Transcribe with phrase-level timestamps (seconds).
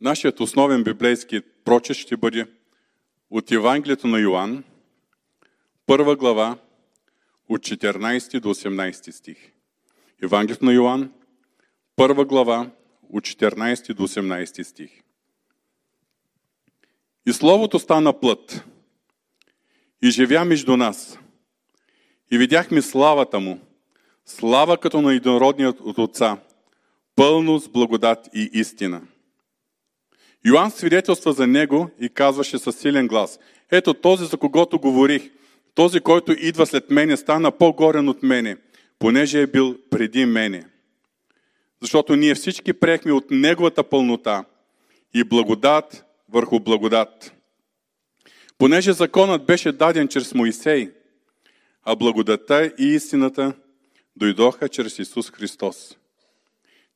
[0.00, 2.46] Нашият основен библейски прочет ще бъде
[3.30, 4.64] от Евангелието на Йоанн,
[5.86, 6.58] първа глава,
[7.48, 9.52] от 14 до 18 стих.
[10.22, 11.12] Евангелието на Йоанн,
[11.96, 12.70] първа глава,
[13.12, 15.02] от 14 до 18 стих.
[17.26, 18.64] И Словото стана плът
[20.02, 21.18] и живя между нас.
[22.30, 23.60] И видяхме славата му,
[24.26, 26.38] слава като на единородният от Отца,
[27.16, 29.02] пълно с благодат и истина.
[30.48, 33.38] Йоанн свидетелства за него и казваше със силен глас,
[33.70, 35.30] ето този, за когото говорих,
[35.74, 38.56] този, който идва след мене, стана по-горен от мене,
[38.98, 40.64] понеже е бил преди мене.
[41.82, 44.44] Защото ние всички приехме от неговата пълнота
[45.14, 47.32] и благодат върху благодат.
[48.58, 50.90] Понеже законът беше даден чрез Моисей,
[51.84, 53.52] а благодата и истината
[54.16, 55.96] дойдоха чрез Исус Христос.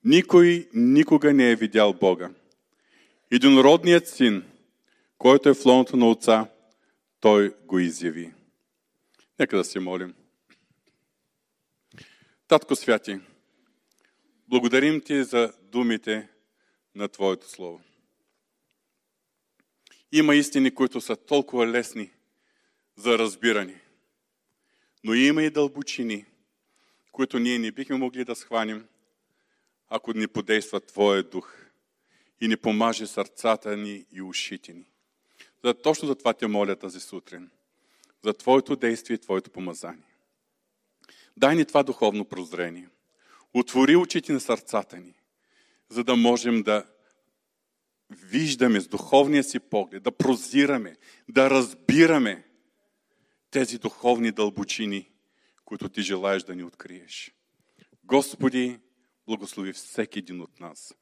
[0.05, 2.31] Никой никога не е видял Бога.
[3.35, 4.45] Единородният син,
[5.19, 6.49] който е в лоното на Отца,
[7.21, 8.33] Той го изяви.
[9.39, 10.15] Нека да се молим.
[12.49, 13.21] Татко Святи,
[14.49, 16.29] благодарим Ти за думите
[16.95, 17.81] на Твоето Слово.
[20.13, 22.11] Има истини, които са толкова лесни
[22.97, 23.81] за разбиране.
[25.05, 26.25] Но има и дълбочини,
[27.13, 28.87] които ние не бихме могли да схванем,
[29.89, 31.62] ако не подейства Твоя дух
[32.43, 34.93] и ни помаже сърцата ни и ушите ни.
[35.65, 37.51] За, точно за това те моля тази сутрин.
[38.25, 40.17] За Твоето действие и Твоето помазание.
[41.37, 42.89] Дай ни това духовно прозрение.
[43.55, 45.15] Отвори очите на сърцата ни,
[45.89, 46.87] за да можем да
[48.11, 50.97] виждаме с духовния си поглед, да прозираме,
[51.29, 52.45] да разбираме
[53.51, 55.11] тези духовни дълбочини,
[55.65, 57.35] които ти желаеш да ни откриеш.
[58.05, 58.79] Господи,
[59.27, 60.95] благослови всеки един от нас.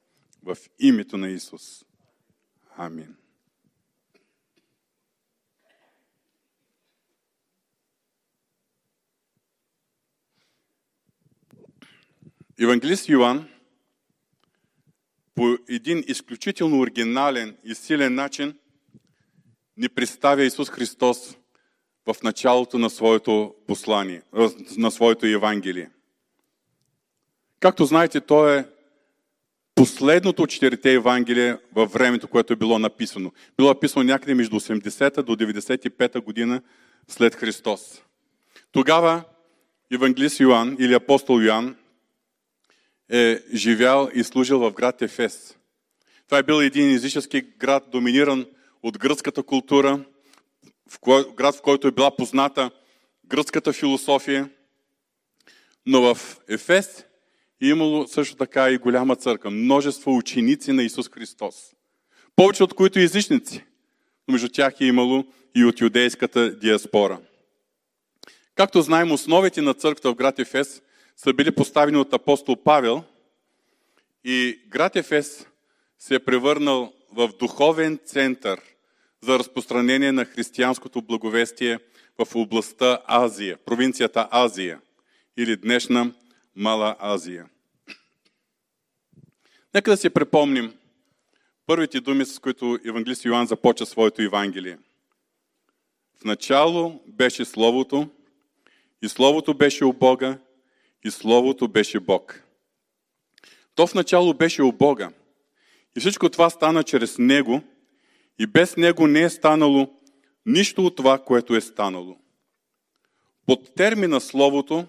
[0.43, 1.85] В името на Исус.
[2.77, 3.17] Амин.
[12.61, 13.49] Евангелист Йоанн
[15.35, 18.59] по един изключително оригинален и силен начин
[19.77, 21.37] ни представя Исус Христос
[22.07, 24.23] в началото на своето послание,
[24.77, 25.91] на своето Евангелие.
[27.61, 28.69] Както знаете, то е
[29.81, 33.33] последното от четирите Евангелия във времето, което е било написано.
[33.57, 36.63] Било написано някъде между 80 до 95 година
[37.09, 38.03] след Христос.
[38.73, 39.23] Тогава
[39.93, 41.77] евангелист Йоанн или апостол Йоанн
[43.13, 45.57] е живял и служил в град Ефес.
[46.27, 48.47] Това е бил един езически град, доминиран
[48.83, 50.05] от гръцката култура,
[50.91, 52.71] в кой, град, в който е била позната
[53.27, 54.51] гръцката философия.
[55.87, 57.10] Но в Ефес е
[57.61, 61.55] имало също така и голяма църква, множество ученици на Исус Христос.
[62.37, 63.65] Повече от които езичници,
[64.29, 67.19] но между тях е имало и от юдейската диаспора.
[68.55, 70.83] Както знаем, основите на църквата в град Ефес
[71.17, 73.03] са били поставени от апостол Павел
[74.25, 75.47] и град Ефес
[75.99, 78.61] се е превърнал в духовен център
[79.23, 81.79] за разпространение на християнското благовестие
[82.19, 84.81] в областта Азия, провинцията Азия
[85.37, 86.13] или днешна
[86.57, 87.49] Мала Азия.
[89.75, 90.75] Нека да си припомним
[91.67, 94.79] първите думи, с които евангелист Йоанн започва своето Евангелие.
[96.21, 98.09] В начало беше Словото,
[99.03, 100.39] и Словото беше у Бога,
[101.05, 102.43] и Словото беше Бог.
[103.75, 105.13] То в начало беше у Бога.
[105.97, 107.63] И всичко това стана чрез Него,
[108.39, 109.89] и без Него не е станало
[110.47, 112.17] нищо от това, което е станало.
[113.47, 114.87] Под термина Словото,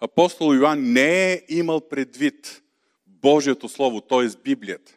[0.00, 2.62] апостол Йоанн не е имал предвид
[3.06, 4.28] Божието Слово, т.е.
[4.44, 4.92] Библията.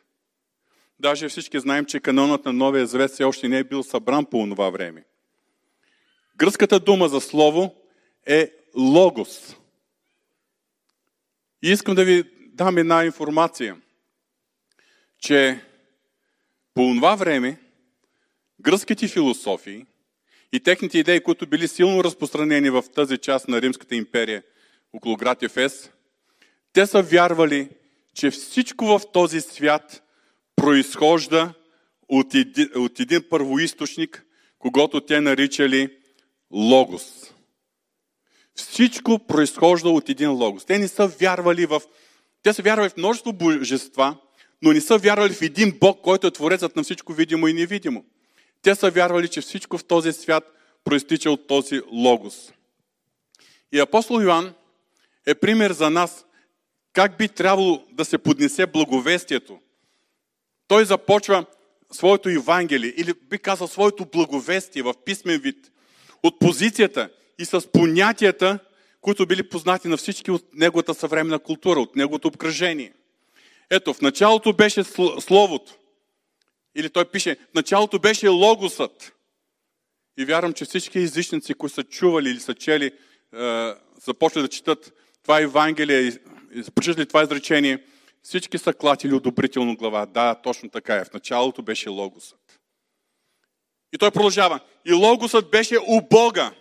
[1.00, 4.47] Даже всички знаем, че канонът на Новия Завет все още не е бил събран по
[4.50, 5.03] това време.
[6.36, 7.75] Гръцката дума за Слово
[8.25, 9.56] е логос.
[11.64, 13.78] И искам да ви дам една информация,
[15.20, 15.59] че
[16.74, 17.59] по това време
[18.61, 19.85] гръцките философии
[20.52, 24.44] и техните идеи, които били силно разпространени в тази част на Римската империя
[24.93, 25.91] около град Ефес,
[26.73, 27.69] те са вярвали,
[28.13, 30.03] че всичко в този свят
[30.55, 31.53] произхожда
[32.09, 34.25] от един, от един първоисточник,
[34.59, 35.97] когато те наричали
[36.51, 37.34] Логос.
[38.55, 40.66] Всичко произхожда от един логос.
[40.66, 41.81] Те не са вярвали в...
[42.43, 44.17] Те са вярвали в множество божества,
[44.61, 48.05] но не са вярвали в един Бог, който е творецът на всичко видимо и невидимо.
[48.61, 50.43] Те са вярвали, че всичко в този свят
[50.84, 52.53] проистича от този логос.
[53.72, 54.53] И апостол Йоанн
[55.28, 56.25] е пример за нас
[56.93, 59.59] как би трябвало да се поднесе благовестието,
[60.67, 61.46] Той започва
[61.91, 65.72] своето Евангелие, или би казал своето благовестие в писмен вид,
[66.23, 67.09] от позицията
[67.40, 68.59] и с понятията,
[69.02, 72.93] които били познати на всички от неговата съвременна култура, от неговото обкръжение.
[73.69, 74.84] Ето, в началото беше
[75.19, 75.73] Словото.
[76.76, 79.14] Или той пише, в началото беше Логосът.
[80.17, 83.73] И вярвам, че всички езичници, които са чували или са чели, е,
[84.05, 84.93] започват да четат
[85.23, 86.11] това Евангелие
[86.75, 87.84] прочитали това изречение,
[88.23, 90.05] всички са клатили одобрително глава.
[90.05, 91.05] Да, точно така е.
[91.05, 92.59] В началото беше Логосът.
[93.93, 94.59] И той продължава.
[94.85, 96.52] И Логосът беше у Бога.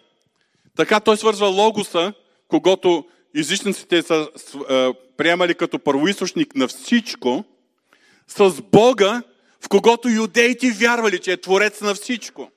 [0.76, 2.12] Така той свързва Логоса,
[2.48, 4.28] когато езичниците са
[4.70, 7.44] е, приемали като първоисточник на всичко,
[8.28, 9.22] с Бога,
[9.60, 12.50] в когото юдеите вярвали, че е творец на всичко.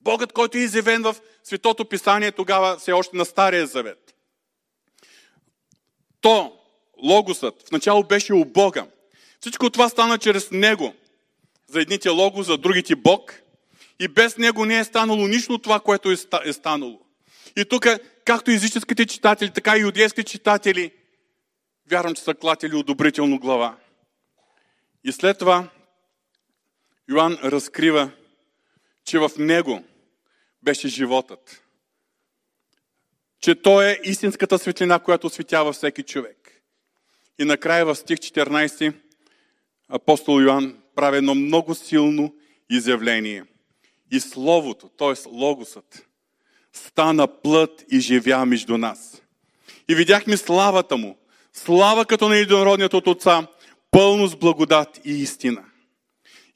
[0.00, 4.09] Богът, който е изявен в Светото Писание тогава, все още на Стария Завет.
[6.20, 6.56] То,
[7.02, 8.86] Логосът, в начало беше у Бога.
[9.40, 10.94] Всичко това стана чрез Него.
[11.66, 13.34] За едните Логос, за другите Бог.
[14.00, 17.00] И без Него не е станало нищо това, което е, е станало.
[17.56, 17.86] И тук,
[18.24, 20.92] както езическите читатели, така и иудейските читатели,
[21.90, 23.76] вярвам, че са клатили одобрително глава.
[25.04, 25.68] И след това
[27.10, 28.10] Йоанн разкрива,
[29.04, 29.84] че в него
[30.62, 31.62] беше животът.
[33.40, 36.62] Че той е истинската светлина, която осветява всеки човек.
[37.38, 38.92] И накрая в стих 14
[39.88, 42.34] апостол Йоанн прави едно много силно
[42.70, 43.44] изявление.
[44.12, 45.28] И Словото, т.е.
[45.28, 46.06] Логосът,
[46.72, 49.22] стана плът и живя между нас.
[49.88, 51.18] И видяхме славата му,
[51.52, 53.46] слава като на единородният от Отца,
[53.90, 55.64] пълно с благодат и истина.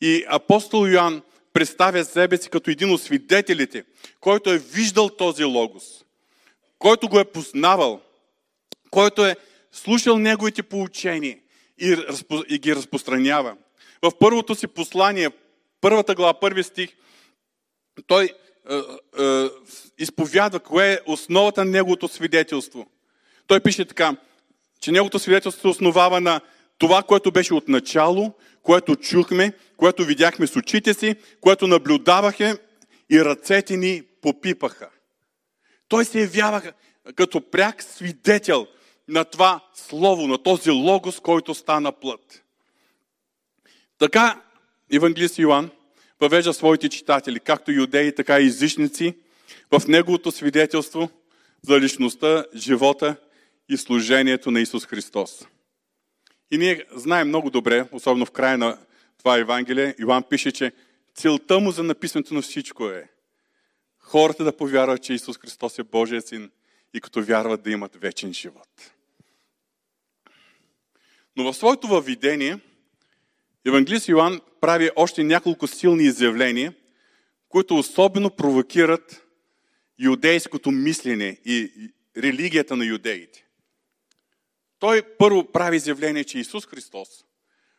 [0.01, 1.23] И апостол Йоанн
[1.53, 3.85] представя себе си като един от свидетелите,
[4.21, 6.04] който е виждал този логос,
[6.85, 8.01] който го е познавал,
[8.91, 9.37] който е
[9.73, 11.39] слушал неговите поучения
[11.79, 11.97] и,
[12.49, 13.57] и ги разпространява.
[14.03, 15.31] В първото си послание,
[15.81, 16.91] първата глава, първи стих,
[18.07, 18.77] той е,
[19.23, 19.49] е,
[19.99, 22.87] изповядва кое е основата на неговото свидетелство.
[23.47, 24.17] Той пише така,
[24.81, 26.41] че неговото свидетелство се основава на
[26.79, 28.33] това, което беше от начало,
[28.63, 32.57] което чухме, което видяхме с очите си, което наблюдавахме
[33.11, 34.89] и ръцете ни попипаха.
[35.89, 36.73] Той се явява
[37.15, 38.67] като пряк свидетел
[39.09, 42.45] на това слово, на този логос, който стана плът.
[43.99, 44.43] Така
[44.93, 45.71] евангелист Йоанн
[46.21, 49.15] въвежда своите читатели, както юдеи, така и езичници,
[49.71, 51.11] в неговото свидетелство
[51.63, 53.17] за личността, живота
[53.69, 55.47] и служението на Исус Христос.
[56.51, 58.79] И ние знаем много добре, особено в края на
[59.19, 60.73] това Евангелие, Иван пише, че
[61.15, 63.09] целта му за написането на всичко е
[64.05, 66.51] хората да повярват, че Исус Христос е Божия син
[66.95, 68.93] и като вярват да имат вечен живот.
[71.37, 72.59] Но в своето въведение
[73.67, 76.75] Евангелист Йоанн прави още няколко силни изявления,
[77.49, 79.27] които особено провокират
[79.99, 81.73] юдейското мислене и
[82.17, 83.47] религията на юдеите.
[84.79, 87.09] Той първо прави изявление, че Исус Христос,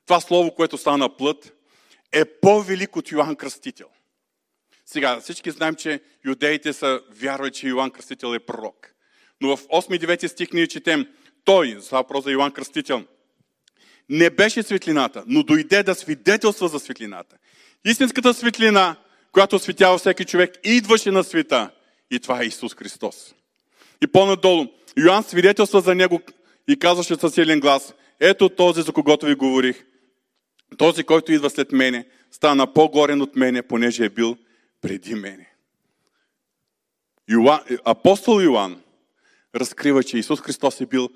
[0.05, 1.53] това слово, което стана плът,
[2.11, 3.87] е по-велик от Йоанн Кръстител.
[4.85, 8.91] Сега, всички знаем, че юдеите са вярвали, че Йоанн Кръстител е пророк.
[9.41, 11.07] Но в 8-9 стих ние четем,
[11.43, 13.03] той, това въпрос за Кръстител,
[14.09, 17.35] не беше светлината, но дойде да свидетелства за светлината.
[17.85, 18.95] Истинската светлина,
[19.31, 21.71] която осветява всеки човек, идваше на света.
[22.11, 23.35] И това е Исус Христос.
[24.03, 24.65] И по-надолу,
[24.97, 26.21] Йоанн свидетелства за него
[26.67, 29.85] и казваше със силен глас, ето този, за когото ви говорих.
[30.77, 34.37] Този, който идва след мене, стана по-горен от мене, понеже е бил
[34.87, 35.49] преди мене.
[37.29, 38.81] Йоан, апостол Йоанн
[39.55, 41.09] разкрива, че Исус Христос е бил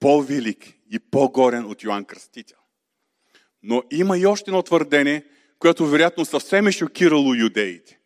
[0.00, 2.58] по-велик и по-горен от Йоанн Кръстител.
[3.62, 5.24] Но има и още едно твърдение,
[5.58, 7.98] което вероятно съвсем е шокирало юдеите.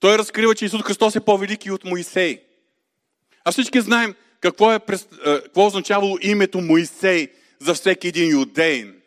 [0.00, 2.42] Той разкрива, че Исус Христос е по-велик и от Моисей.
[3.44, 4.80] А всички знаем какво, е,
[5.24, 7.28] какво означавало името Моисей
[7.58, 9.02] за всеки един юдеин.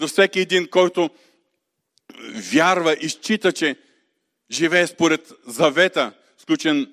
[0.00, 1.10] За всеки един, който
[2.52, 3.76] вярва и счита, че
[4.50, 6.92] живее според завета, сключен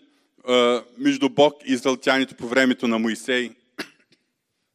[0.97, 3.51] между Бог и израелтяните по времето на Моисей.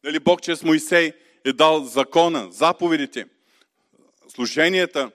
[0.04, 1.12] Дали Бог чрез Моисей
[1.44, 3.26] е дал закона, заповедите,
[4.28, 5.10] служенията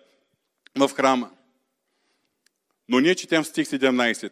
[0.78, 1.32] в храма.
[2.90, 4.32] Но ние четем в стих 17,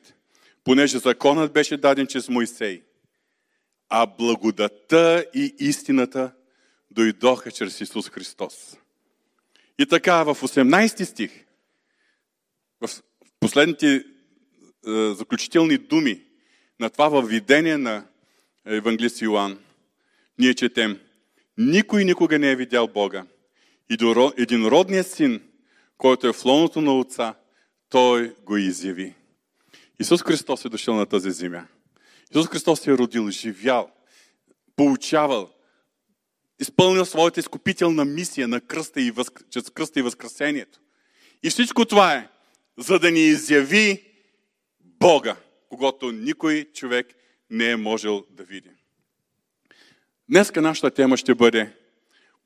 [0.63, 2.81] понеже законът беше даден чрез Моисей,
[3.89, 6.31] а благодата и истината
[6.91, 8.77] дойдоха чрез Исус Христос.
[9.79, 11.45] И така, в 18 стих,
[12.81, 12.89] в
[13.43, 14.03] последните е,
[15.13, 16.21] заключителни думи
[16.79, 18.05] на това въведение на
[18.65, 19.59] евангелист Йоанн,
[20.39, 20.99] ние четем,
[21.57, 23.25] никой никога не е видял Бога.
[24.37, 25.41] Единородният син,
[25.97, 27.35] който е в лоното на Отца,
[27.89, 29.13] той го изяви.
[29.99, 31.67] Исус Христос е дошъл на тази земя.
[32.31, 33.91] Исус Христос е родил, живял,
[34.75, 35.49] получавал,
[36.59, 39.45] изпълнил своята изкупителна мисия на кръста и, възк...
[39.49, 40.79] чрез кръста и възкресението.
[41.43, 42.29] И всичко това е,
[42.77, 44.03] за да ни изяви
[44.79, 45.35] Бога,
[45.69, 47.07] когато никой човек
[47.49, 48.69] не е можел да види.
[50.29, 51.73] Днеска нашата тема ще бъде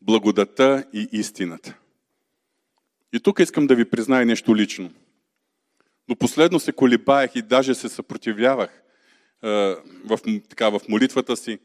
[0.01, 1.77] благодата и истината.
[3.13, 4.93] И тук искам да ви призная нещо лично.
[6.07, 8.83] Но последно се колебаех и даже се съпротивлявах
[9.43, 9.47] е,
[10.05, 10.19] в,
[10.49, 11.59] така, в молитвата си,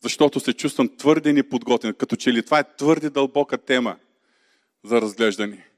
[0.00, 3.96] защото се чувствам твърде неподготвен, като че ли това е твърде дълбока тема
[4.84, 5.71] за разглеждане.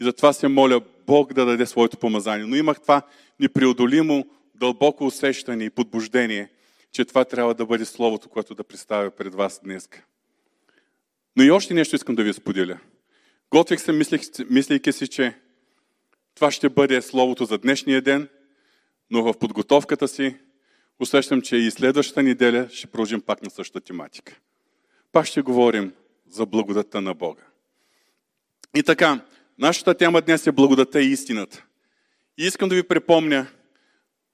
[0.00, 2.46] И затова се моля Бог да даде своето помазание.
[2.46, 3.02] Но имах това
[3.40, 6.48] непреодолимо дълбоко усещане и подбуждение,
[6.92, 9.88] че това трябва да бъде Словото, което да представя пред вас днес.
[11.36, 12.78] Но и още нещо искам да ви споделя.
[13.50, 13.92] Готвих се,
[14.50, 15.34] мислейки си, че
[16.34, 18.28] това ще бъде Словото за днешния ден,
[19.10, 20.36] но в подготовката си
[21.00, 24.38] усещам, че и следващата неделя ще продължим пак на същата тематика.
[25.12, 25.92] Пак ще говорим
[26.28, 27.42] за благодата на Бога.
[28.76, 29.20] И така,
[29.58, 31.64] нашата тема днес е благодата и истината.
[32.38, 33.46] И искам да ви припомня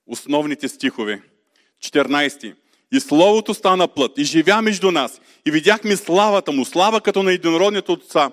[0.07, 1.21] основните стихове.
[1.83, 2.55] 14.
[2.93, 5.21] И Словото стана плът и живя между нас.
[5.45, 8.31] И видяхме славата му, слава като на единородният отца,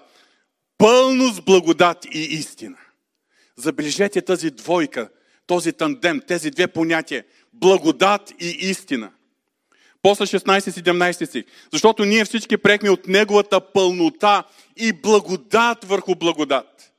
[0.79, 2.77] пълно с благодат и истина.
[3.57, 5.09] Забележете тази двойка,
[5.47, 7.25] този тандем, тези две понятия.
[7.53, 9.11] Благодат и истина.
[10.03, 11.45] После 16-17 стих.
[11.73, 14.45] Защото ние всички прехме от Неговата пълнота
[14.77, 16.93] и благодат върху благодат.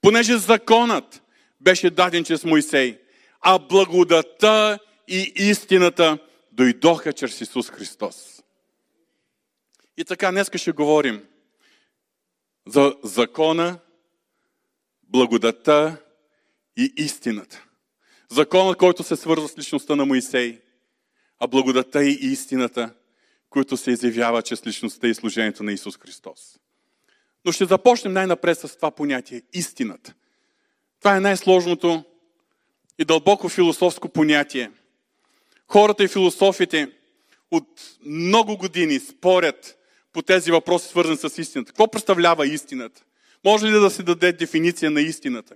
[0.00, 1.22] Понеже законът
[1.60, 2.98] беше даден чрез Моисей,
[3.40, 6.18] а благодата и истината
[6.52, 8.42] дойдоха чрез Исус Христос.
[9.96, 11.22] И така, днес ще говорим
[12.66, 13.78] за закона,
[15.02, 15.96] благодата
[16.76, 17.64] и истината.
[18.30, 20.60] Законът, който се свързва с личността на Моисей,
[21.40, 22.94] а благодата и истината,
[23.50, 26.58] които се изявява чрез личността и служението на Исус Христос.
[27.44, 30.14] Но ще започнем най-напред с това понятие– истината.
[31.00, 32.04] Това е най-сложното
[32.98, 34.70] и дълбоко философско понятие.
[35.68, 36.92] Хората и философите
[37.50, 37.68] от
[38.06, 39.78] много години спорят
[40.12, 41.72] по тези въпроси, свързани с истината.
[41.72, 43.04] Какво представлява истината?
[43.44, 45.54] Може ли да се даде дефиниция на истината?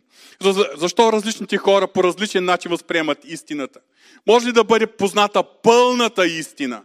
[0.77, 3.81] Защо различните хора по различен начин възприемат истината?
[4.27, 6.85] Може ли да бъде позната пълната истина?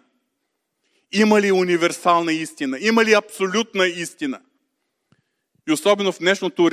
[1.12, 2.78] Има ли универсална истина?
[2.82, 4.40] Има ли абсолютна истина?
[5.70, 6.72] И особено в днешното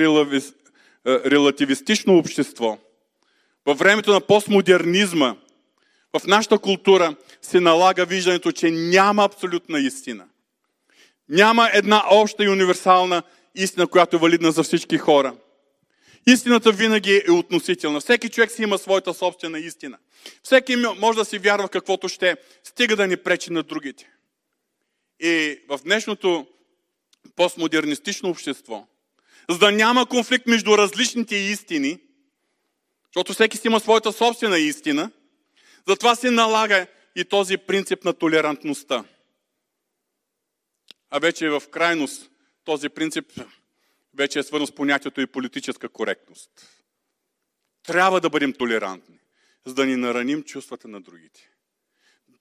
[1.05, 2.77] релативистично общество–
[3.65, 5.35] във времето на постмодернизма,
[6.19, 10.25] в нашата култура се налага виждането, че няма абсолютна истина.
[11.29, 13.23] Няма една обща и универсална истина,
[13.91, 15.35] която е валидна за всички хора.
[16.27, 17.99] Истината винаги е относителна.
[17.99, 19.97] Всеки човек си има своята собствена истина.
[20.43, 24.09] Всеки може да си вярва каквото ще, стига да ни пречи на другите.
[25.19, 26.47] И в днешното
[27.35, 28.87] постмодернистично общество,
[29.49, 31.99] за да няма конфликт между различните истини,
[33.05, 35.11] защото всеки си има своята собствена истина.
[35.87, 39.03] Затова се налага и този принцип на толерантността.
[41.09, 42.30] А вече в крайност
[42.63, 43.25] този принцип
[44.13, 46.51] вече е свързан с понятието и политическа коректност.
[47.83, 49.19] Трябва да бъдем толерантни,
[49.65, 51.49] за да ни нараним чувствата на другите.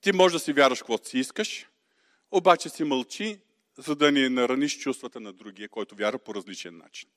[0.01, 1.67] Ти можеш да си вярваш каквото си искаш,
[2.31, 3.41] обаче си мълчи,
[3.79, 7.09] за да ни нараниш чувствата на другия, който вярва по различен начин.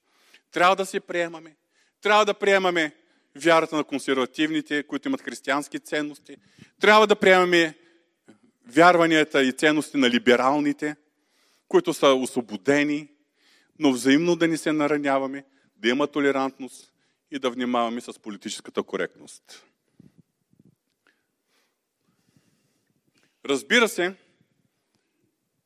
[0.52, 1.56] Трябва да се приемаме.
[2.02, 2.96] Трябва да приемаме
[3.36, 6.38] вярата на консервативните, които имат християнски ценности.
[6.80, 7.78] Трябва да приемаме
[8.68, 10.96] вярванията и ценности на либералните,
[11.74, 13.10] които са освободени,
[13.80, 16.94] но взаимно да ни се нараняваме, да има толерантност
[17.32, 19.66] и да внимаваме с политическата коректност.
[23.46, 24.16] Разбира се,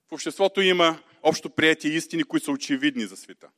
[0.08, 3.50] в обществото има общо прияти истини, които са очевидни за света.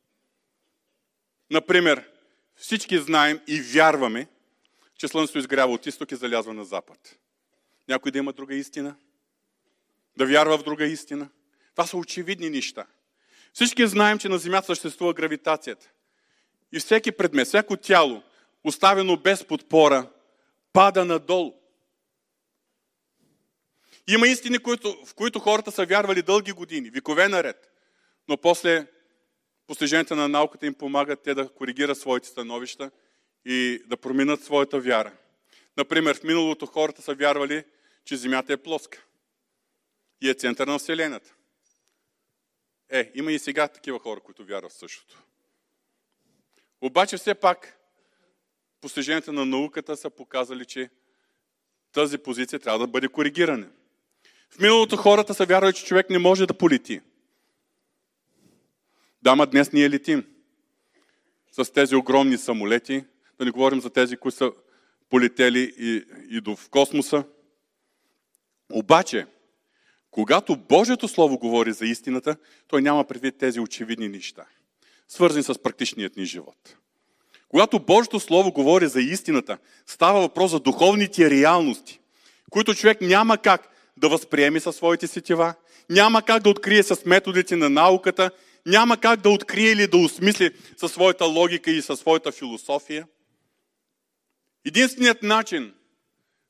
[1.52, 2.10] Например,
[2.56, 4.28] всички знаем и вярваме,
[4.98, 7.20] че Слънцето изгрява от изток и залязва на запад.
[7.88, 8.96] Някой да има друга истина?
[10.18, 11.30] Да вярва в друга истина?
[11.72, 12.86] Това са очевидни неща.
[13.54, 15.90] Всички знаем, че на Земята съществува гравитацията.
[16.72, 18.24] И всеки предмет, всяко тяло,
[18.64, 20.10] оставено без подпора,
[20.74, 21.54] пада надолу.
[24.08, 24.58] Има истини,
[25.06, 27.72] в които хората са вярвали дълги години, векове наред.
[28.28, 28.88] Но после
[29.68, 32.92] постиженията на науката им помагат те да коригират своите становища
[33.46, 35.14] и да променят своята вяра.
[35.78, 37.64] Например, в миналото хората са вярвали,
[38.06, 39.04] че Земята е плоска
[40.22, 41.34] и е център на Вселената.
[42.90, 45.24] Е, има и сега такива хора, които вярват същото.
[46.82, 47.80] Обаче все пак
[48.82, 50.90] постиженията на науката са показали, че
[51.92, 53.68] тази позиция трябва да бъде коригирана.
[54.50, 57.02] В миналото хората са вярвали, че човек не може да полети.
[59.22, 60.26] Да, ма днес ние летим.
[61.52, 63.06] С тези огромни самолети,
[63.40, 64.52] да не говорим за тези, които са
[65.10, 66.06] полетели и,
[66.38, 67.24] и до в космоса.
[68.72, 69.28] Обаче,
[70.12, 72.36] когато Божието Слово говори за истината,
[72.68, 74.46] той няма предвид тези очевидни неща,
[75.08, 76.76] свързани с практичният ни живот.
[77.50, 82.00] Когато Божието Слово говори за истината, става въпрос за духовните реалности,
[82.50, 85.54] които човек няма как да възприеме със своите сетива,
[85.90, 88.32] няма как да открие с методите на науката,
[88.66, 93.08] няма как да открие или да осмисли със своята логика и със своята философия.
[94.66, 95.74] Единственият начин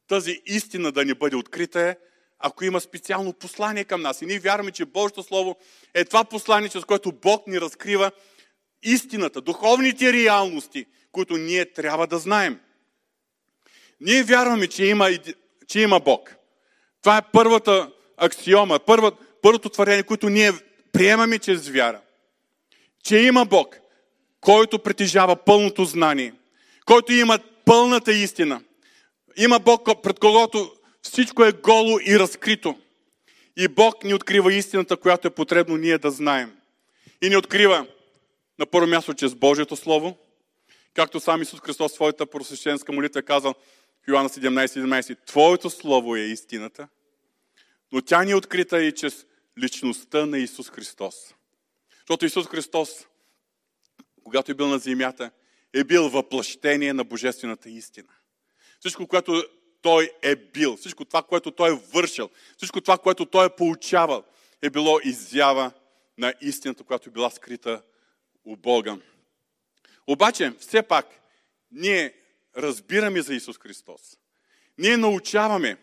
[0.08, 1.98] тази истина да ни бъде открита е,
[2.40, 4.22] ако има специално послание към нас.
[4.22, 5.58] И ние вярваме, че Божието Слово
[5.94, 8.12] е това послание, чрез което Бог ни разкрива
[8.84, 12.60] истината, духовните реалности, които ние трябва да знаем.
[14.02, 15.10] Ние вярваме, че има,
[15.68, 16.36] че има Бог.
[17.02, 20.52] Това е първата аксиома, първа, първото твърдение, което ние
[20.92, 22.02] приемаме чрез вяра.
[23.04, 23.80] Че има Бог,
[24.42, 26.34] който притежава пълното знание,
[26.86, 28.62] който има пълната истина.
[29.38, 32.80] Има Бог, пред когото всичко е голо и разкрито.
[33.58, 36.58] И Бог ни открива истината, която е потребно ние да знаем.
[37.22, 37.88] И ни открива
[38.60, 40.18] на първо място чрез Божието Слово,
[40.94, 43.56] както сам Исус Христос в своята просвещенска молитва е казал
[44.04, 46.88] в Йоанна 17:17, Твоето Слово е истината,
[47.92, 49.26] но тя ни е открита и чрез
[49.60, 51.16] личността на Исус Христос.
[52.00, 53.08] Защото Исус Христос,
[54.24, 55.32] когато е бил на земята,
[55.74, 58.14] е бил въплъщение на божествената истина.
[58.80, 59.44] Всичко, което
[59.82, 64.24] той е бил, всичко това, което той е вършил, всичко това, което той е получавал,
[64.62, 65.72] е било изява
[66.18, 67.82] на истината, която е била скрита
[68.46, 68.98] у Бога.
[70.08, 71.06] Обаче, все пак,
[71.72, 72.14] ние
[72.58, 74.02] разбираме за Исус Христос.
[74.78, 75.78] Ние научаваме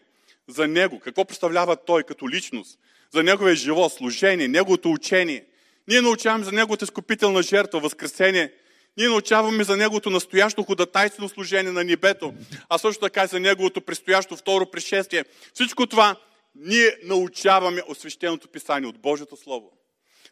[0.48, 2.78] за Него, какво представлява Той като личност,
[3.10, 5.46] за Неговия живот, служение, Неговото учение.
[5.88, 8.52] Ние научаваме за Неговата изкупителна жертва, възкресение.
[8.96, 12.34] Ние научаваме за Неговото настоящо ходатайствено служение на небето,
[12.68, 15.24] а също така и за Неговото предстоящо второ пришествие.
[15.54, 16.16] Всичко това
[16.54, 19.72] ние научаваме от свещеното писание, от Божието Слово.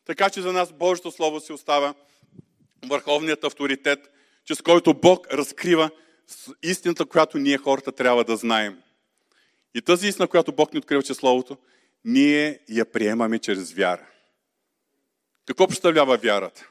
[0.04, 1.94] Така че за нас Божието Слово си остава
[2.86, 4.10] върховният авторитет,
[4.44, 5.90] чрез който Бог разкрива
[6.62, 8.78] истината, която ние хората трябва да знаем.
[9.74, 11.56] И тази истина, която Бог ни открива чрез Словото,
[12.04, 14.06] ние я приемаме чрез вяра.
[15.46, 16.70] Какво представлява вярата?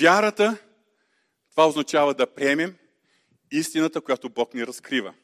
[0.00, 0.56] Вярата,
[1.50, 2.76] това означава да приемем
[3.50, 5.14] истината, която Бог ни разкрива.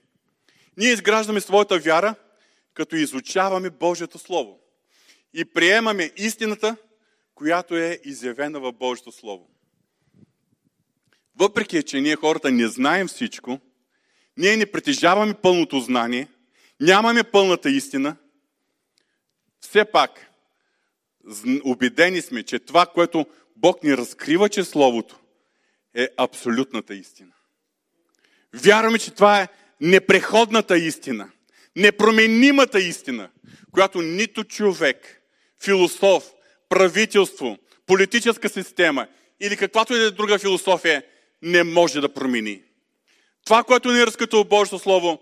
[0.77, 2.15] Ние изграждаме своята вяра,
[2.75, 4.61] като изучаваме Божието Слово.
[5.35, 6.77] И приемаме истината,
[7.35, 9.49] която е изявена в Божието Слово.
[11.37, 13.61] Въпреки, че ние хората не знаем всичко,
[14.37, 16.29] ние не притежаваме пълното знание,
[16.81, 18.17] нямаме пълната истина,
[19.61, 20.31] все пак
[21.65, 25.21] убедени сме, че това, което Бог ни разкрива чрез Словото,
[25.95, 27.33] е абсолютната истина.
[28.55, 29.49] Вярваме, че това е
[29.81, 31.31] непреходната истина,
[31.77, 33.31] непроменимата истина,
[33.73, 35.23] която нито човек,
[35.63, 36.25] философ,
[36.69, 39.07] правителство, политическа система
[39.41, 41.03] или каквато и да е друга философия
[41.43, 42.63] не може да промени.
[43.45, 45.21] Това, което ни е разкрито Божието Слово,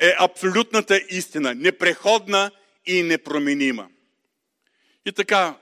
[0.00, 2.50] е абсолютната истина, непреходна
[2.86, 3.88] и непроменима.
[5.06, 5.58] И така,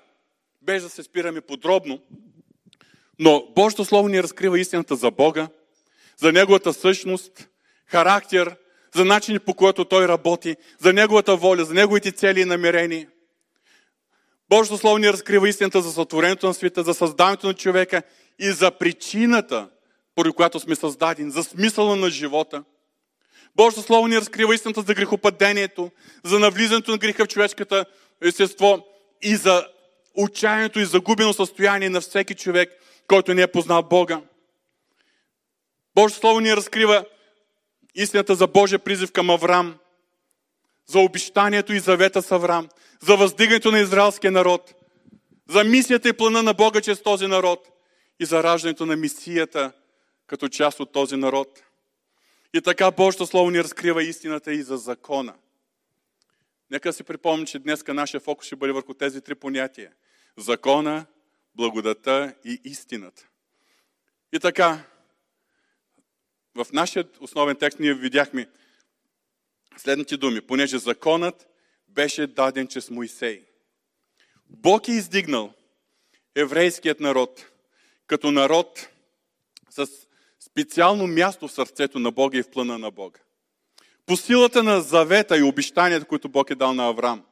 [0.63, 2.01] без да се спираме подробно,
[3.19, 5.49] но Божието Слово ни разкрива истината за Бога,
[6.17, 7.49] за Неговата същност,
[7.87, 8.57] характер,
[8.95, 13.09] за начини по който Той работи, за Неговата воля, за Неговите цели и намерения.
[14.49, 18.03] Божието Слово ни разкрива истината за сътворението на света, за създаването на човека
[18.39, 19.69] и за причината,
[20.15, 22.65] поради която сме създадени, за смисъла на живота.
[23.57, 25.91] Божието Слово ни разкрива истината за грехопадението,
[26.25, 27.85] за навлизането на греха в човешката
[28.23, 28.87] естество
[29.23, 29.67] и за
[30.15, 32.71] отчаянието и загубено състояние на всеки човек,
[33.07, 34.21] който не е познал Бога.
[35.95, 37.05] Божието Слово ни разкрива
[37.95, 39.79] истината за Божия призив към Аврам,
[40.87, 42.69] за обещанието и завета с Аврам,
[43.03, 44.75] за въздигането на израелския народ,
[45.49, 47.69] за мисията и плана на Бога чрез този народ
[48.21, 49.73] и за раждането на мисията
[50.27, 51.63] като част от този народ.
[52.55, 55.35] И така Божието Слово ни разкрива истината и за закона.
[56.71, 59.93] Нека си припомним, че днес нашия фокус ще бъде върху тези три понятия.
[60.37, 61.07] Закона,
[61.55, 63.29] благодата и истината.
[64.33, 64.85] И така,
[66.55, 68.49] в нашия основен текст ние видяхме
[69.77, 70.41] следните думи.
[70.41, 71.47] Понеже законът
[71.89, 73.45] беше даден чрез Моисей.
[74.47, 75.53] Бог е издигнал
[76.35, 77.47] еврейският народ
[78.07, 78.89] като народ
[79.71, 79.87] с
[80.41, 83.21] специално място в сърцето на Бога и в плана на Бога.
[84.11, 87.23] По силата на завета и обещанията, които Бог е дал на Авраам.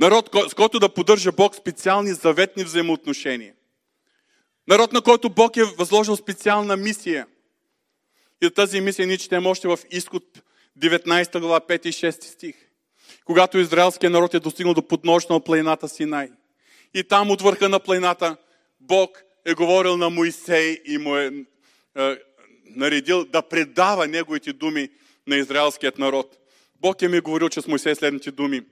[0.00, 3.54] Народ, с който да поддържа Бог специални заветни взаимоотношения.
[4.68, 7.26] Народ, на който Бог е възложил специална мисия.
[8.42, 10.22] И тази мисия ние четем още в изход
[10.78, 12.56] 19 глава 5 и 6 стих.
[13.24, 16.30] Когато израелският народ е достигнал до подножна на планината Синай.
[16.94, 18.36] И там от върха на планината
[18.80, 21.32] Бог е говорил на Моисей и му е,
[21.96, 22.16] е
[22.64, 24.88] наредил да предава неговите думи
[25.26, 26.38] на израелският народ.
[26.80, 28.62] Бог е ми говорил чрез Моисей следните думи.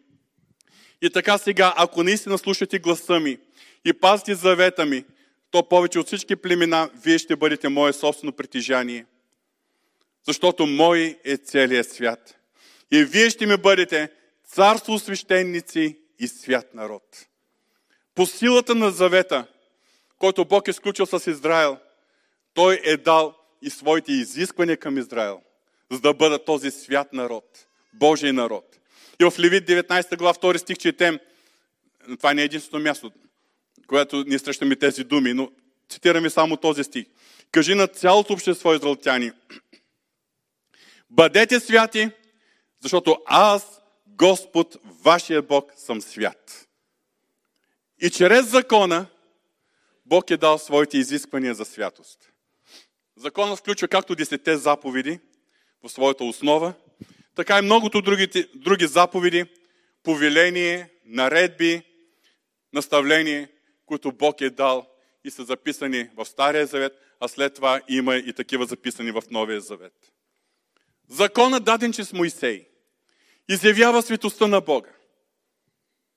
[1.02, 3.38] И така сега, ако наистина слушате гласа ми
[3.84, 5.04] и пазите завета ми,
[5.50, 9.06] то повече от всички племена вие ще бъдете мое собствено притежание.
[10.26, 12.38] Защото мой е целият свят.
[12.92, 14.12] И вие ще ми бъдете
[14.44, 17.26] царство свещеници и свят народ.
[18.14, 19.46] По силата на завета,
[20.18, 21.78] който Бог е сключил с Израел,
[22.54, 25.40] Той е дал и своите изисквания към Израел,
[25.90, 28.78] за да бъдат този свят народ, Божий народ.
[29.20, 31.18] И в Левит 19 глава 2 стих четем,
[32.18, 33.12] това не е единственото място,
[33.86, 35.50] което ние срещаме тези думи, но
[35.88, 37.06] цитираме само този стих.
[37.52, 39.32] Кажи на цялото общество израелтяни,
[41.10, 42.10] бъдете святи,
[42.80, 46.68] защото аз, Господ, вашия Бог, съм свят.
[48.00, 49.06] И чрез закона
[50.06, 52.32] Бог е дал своите изисквания за святост.
[53.16, 55.20] Законът включва както десете заповеди
[55.82, 56.74] в своята основа,
[57.34, 59.44] така и многото другите, други заповеди,
[60.02, 61.82] повеление, наредби,
[62.72, 63.48] наставление,
[63.86, 64.86] които Бог е дал
[65.24, 69.60] и са записани в Стария завет, а след това има и такива записани в Новия
[69.60, 70.12] завет.
[71.08, 72.68] Законът даден чрез Моисей
[73.48, 74.90] изявява светостта на Бога.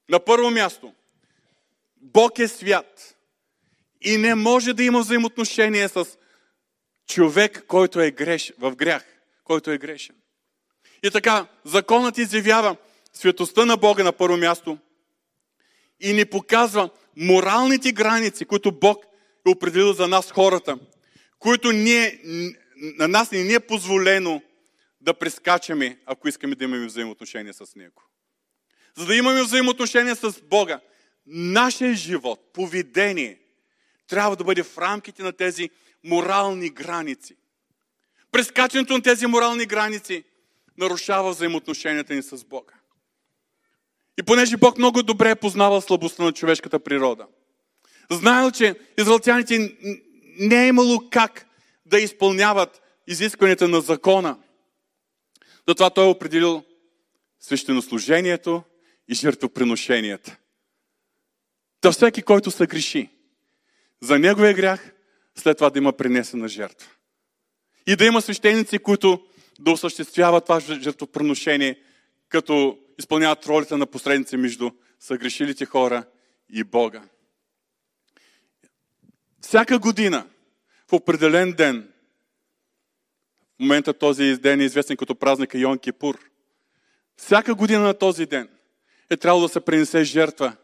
[0.09, 0.93] На първо място,
[1.95, 3.17] Бог е свят
[4.01, 6.05] и не може да има взаимоотношение с
[7.07, 9.10] човек, който е греш, в грях,
[9.51, 10.15] който е грешен.
[11.03, 12.75] И така, законът изявява
[13.13, 14.77] светостта на Бога на първо място
[15.99, 19.05] и ни показва моралните граници, които Бог
[19.47, 20.79] е определил за нас хората,
[21.39, 22.21] които ние,
[22.75, 24.41] на нас не ни е позволено
[25.01, 28.03] да прескачаме, ако искаме да имаме взаимоотношения с Него.
[28.97, 30.79] За да имаме взаимоотношения с Бога,
[31.25, 33.39] нашия живот, поведение,
[34.07, 35.69] трябва да бъде в рамките на тези
[36.03, 37.35] морални граници.
[38.31, 40.23] Прескачането на тези морални граници
[40.77, 42.73] нарушава взаимоотношенията ни с Бога.
[44.19, 47.27] И понеже Бог много добре е познавал слабостта на човешката природа,
[48.11, 49.77] знаел, че израелтяните
[50.39, 51.45] не е имало как
[51.85, 54.37] да изпълняват изискванията на закона.
[55.67, 56.63] Затова той е определил
[57.39, 58.63] свещенослужението
[59.07, 60.37] и жертвоприношенията.
[61.81, 63.09] Та всеки, който се греши
[64.01, 64.93] за неговия грях,
[65.35, 66.89] след това да има принесена жертва.
[67.87, 69.21] И да има свещеници, които
[69.59, 71.79] да осъществяват това жертвоприношение,
[72.29, 76.03] като изпълняват ролята на посредници между съгрешилите хора
[76.49, 77.01] и Бога.
[79.41, 80.27] Всяка година,
[80.89, 81.91] в определен ден,
[83.55, 86.19] в момента този ден е известен като празника Йон Кипур,
[87.17, 88.49] всяка година на този ден
[89.09, 90.55] е трябвало да се принесе жертва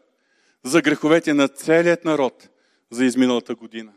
[0.64, 2.48] за греховете на целият народ
[2.90, 3.92] за изминалата година.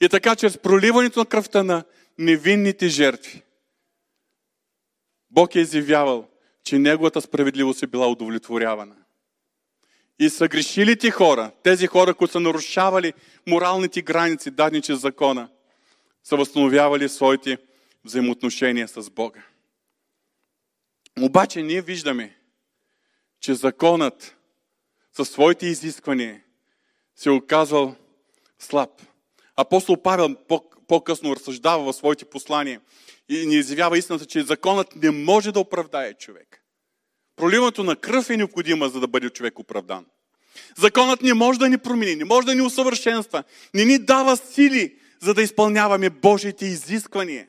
[0.00, 1.84] И така, чрез проливането на кръвта на
[2.18, 3.42] невинните жертви,
[5.30, 6.28] Бог е изявявал,
[6.64, 8.96] че Неговата справедливост е била удовлетворявана.
[10.18, 13.12] И съгрешилите хора, тези хора, които са нарушавали
[13.46, 15.48] моралните граници, дадени чрез закона,
[16.24, 17.58] са възстановявали своите
[18.04, 19.42] взаимоотношения с Бога.
[21.20, 22.36] Обаче ние виждаме,
[23.40, 24.36] че законът
[25.12, 26.42] със своите изисквания
[27.14, 27.96] се е оказал
[28.58, 29.02] слаб.
[29.60, 30.34] Апостол Павел
[30.88, 32.80] по-късно разсъждава в своите послания
[33.28, 36.62] и ни изявява истината, че законът не може да оправдае човек.
[37.36, 40.06] Проливането на кръв е необходима, за да бъде човек оправдан.
[40.76, 43.44] Законът не може да ни промени, не може да ни усъвършенства,
[43.74, 47.48] не ни дава сили, за да изпълняваме Божиите изисквания.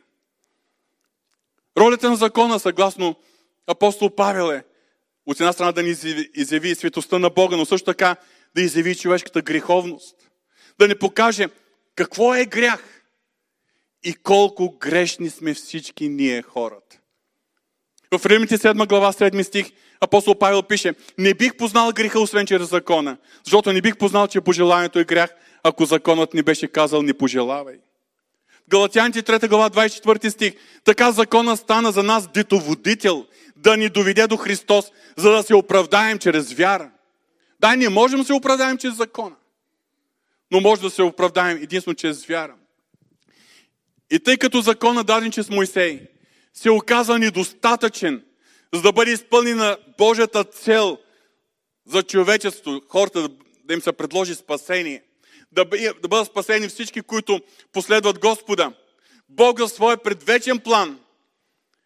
[1.77, 3.15] Ролята на закона, съгласно
[3.67, 4.63] апостол Павел е,
[5.25, 5.95] от една страна да ни
[6.35, 8.15] изяви светостта на Бога, но също така
[8.55, 10.15] да изяви човешката греховност.
[10.79, 11.47] Да ни покаже
[11.99, 13.03] какво е грях
[14.03, 16.99] и колко грешни сме всички ние хората.
[18.17, 22.69] В Римите 7 глава 7 стих апостол Павел пише Не бих познал греха, освен чрез
[22.69, 25.29] закона, защото не бих познал, че пожеланието е грях,
[25.63, 27.79] ако законът ни беше казал не пожелавай.
[28.69, 34.37] Галатяните 3 глава 24 стих Така закона стана за нас детоводител, да ни доведе до
[34.37, 36.91] Христос, за да се оправдаем чрез вяра.
[37.59, 39.35] Да, не можем да се оправдаем чрез закона,
[40.51, 42.55] но може да се оправдаем единствено чрез вяра.
[44.11, 46.07] И тъй като закона даден чрез Моисей
[46.53, 48.25] се оказа недостатъчен,
[48.73, 50.97] за да бъде изпълнена Божията цел
[51.85, 53.29] за човечеството, хората
[53.63, 55.03] да им се предложи спасение,
[55.51, 55.65] да
[56.09, 58.73] бъдат спасени всички, които последват Господа.
[59.29, 60.99] Бог за своя предвечен план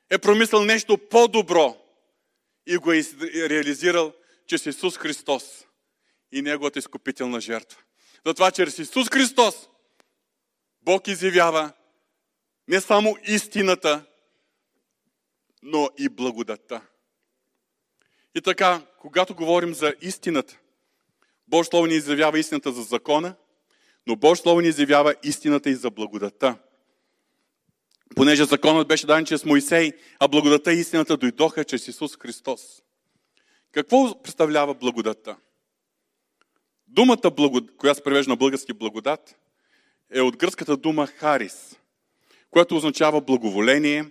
[0.09, 1.77] е промислил нещо по-добро
[2.67, 3.03] и го е
[3.49, 4.13] реализирал
[4.47, 5.43] чрез Исус Христос
[6.31, 7.82] и Неговата изкупителна жертва.
[8.25, 9.69] Затова чрез Исус Христос
[10.81, 11.71] Бог изявява
[12.67, 14.05] не само истината,
[15.63, 16.81] но и благодата.
[18.35, 20.59] И така, когато говорим за истината,
[21.47, 23.35] Божие Слово ни изявява истината за закона,
[24.07, 26.57] но Божие Слово ни изявява истината и за благодата.
[28.15, 32.61] Понеже законът беше даден чрез Моисей, а благодата и истината дойдоха чрез Исус Христос.
[33.71, 35.37] Какво представлява благодата?
[36.93, 37.21] Думата,
[37.77, 39.35] която се превежда на български благодат,
[40.11, 41.75] е от гръцката дума харис,
[42.51, 44.05] която означава благоволение,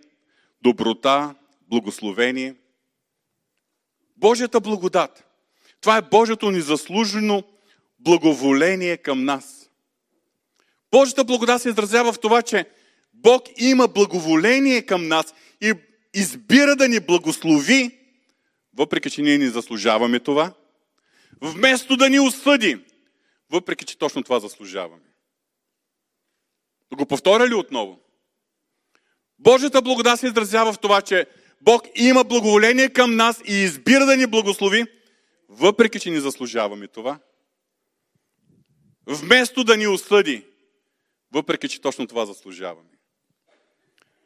[0.62, 1.34] доброта,
[1.68, 2.54] благословение.
[4.16, 5.24] Божията благодат.
[5.80, 7.42] Това е Божието незаслужено
[7.98, 9.70] благоволение към нас.
[10.90, 12.66] Божията благодат се изразява в това, че
[13.12, 15.72] Бог има благоволение към нас и
[16.14, 17.98] избира да ни благослови,
[18.76, 20.52] въпреки че ние не заслужаваме това,
[21.40, 22.84] вместо да ни осъди,
[23.50, 25.12] въпреки че точно това заслужаваме.
[26.90, 28.00] Да го повторя ли отново?
[29.38, 31.26] Божията благодат се изразява в това, че
[31.60, 34.84] Бог има благоволение към нас и избира да ни благослови,
[35.48, 37.18] въпреки че ни заслужаваме това.
[39.06, 40.44] Вместо да ни осъди,
[41.32, 42.88] въпреки че точно това заслужаваме.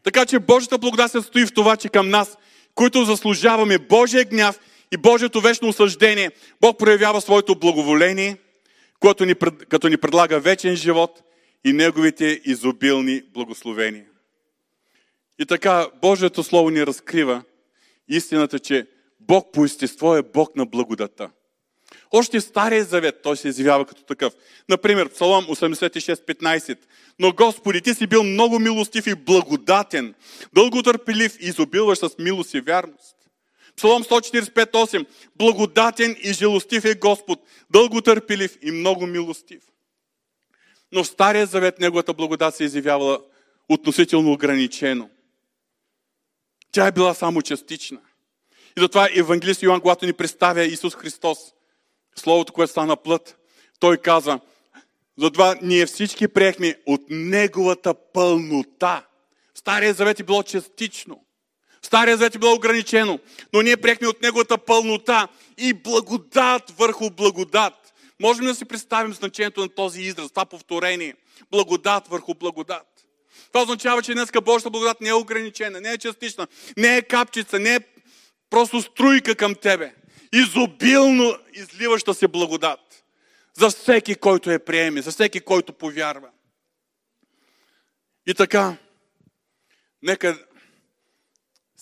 [0.02, 2.38] Така че Божията благодат се стои в това, че към нас,
[2.74, 4.60] които заслужаваме Божия гняв
[4.92, 8.36] и Божието вечно осъждение, Бог проявява своето благоволение,
[9.00, 9.34] което ни,
[9.68, 11.22] като ни предлага вечен живот
[11.64, 14.04] и Неговите изобилни благословения.
[15.38, 17.42] И така, Божието Слово ни разкрива
[18.08, 18.86] истината, че
[19.20, 21.30] Бог по естество е Бог на благодата.
[22.12, 24.32] Още в Стария завет той се изявява като такъв.
[24.68, 26.78] Например, Псалом 86.15.
[27.18, 30.14] Но Господи, Ти си бил много милостив и благодатен,
[30.54, 33.15] дълго търпелив и изобилваш с милост и вярност.
[33.76, 35.06] Псалом 145.8.
[35.36, 39.62] Благодатен и желостив е Господ, дълго търпелив и много милостив.
[40.92, 43.20] Но в Стария завет Неговата благодат се изявява
[43.68, 45.10] относително ограничено.
[46.72, 48.00] Тя е била само частична.
[48.78, 51.38] И затова Евангелист Йоан, когато ни представя Исус Христос,
[52.16, 53.38] Словото, което стана плът,
[53.80, 54.40] той казва,
[55.18, 59.06] затова ние всички приехме от Неговата пълнота.
[59.54, 61.25] Стария завет е било частично.
[61.86, 63.18] Стария завет е било ограничено,
[63.52, 67.94] но ние приехме от Неговата пълнота и благодат върху благодат.
[68.20, 71.14] Можем да си представим значението на този израз, това повторение.
[71.50, 72.86] Благодат върху благодат.
[73.48, 76.46] Това означава, че днеска Божията благодат не е ограничена, не е частична,
[76.76, 77.80] не е капчица, не е
[78.50, 79.94] просто струйка към тебе.
[80.32, 83.04] Изобилно изливаща се благодат.
[83.54, 86.28] За всеки, който е приеме, за всеки, който повярва.
[88.26, 88.76] И така,
[90.02, 90.38] нека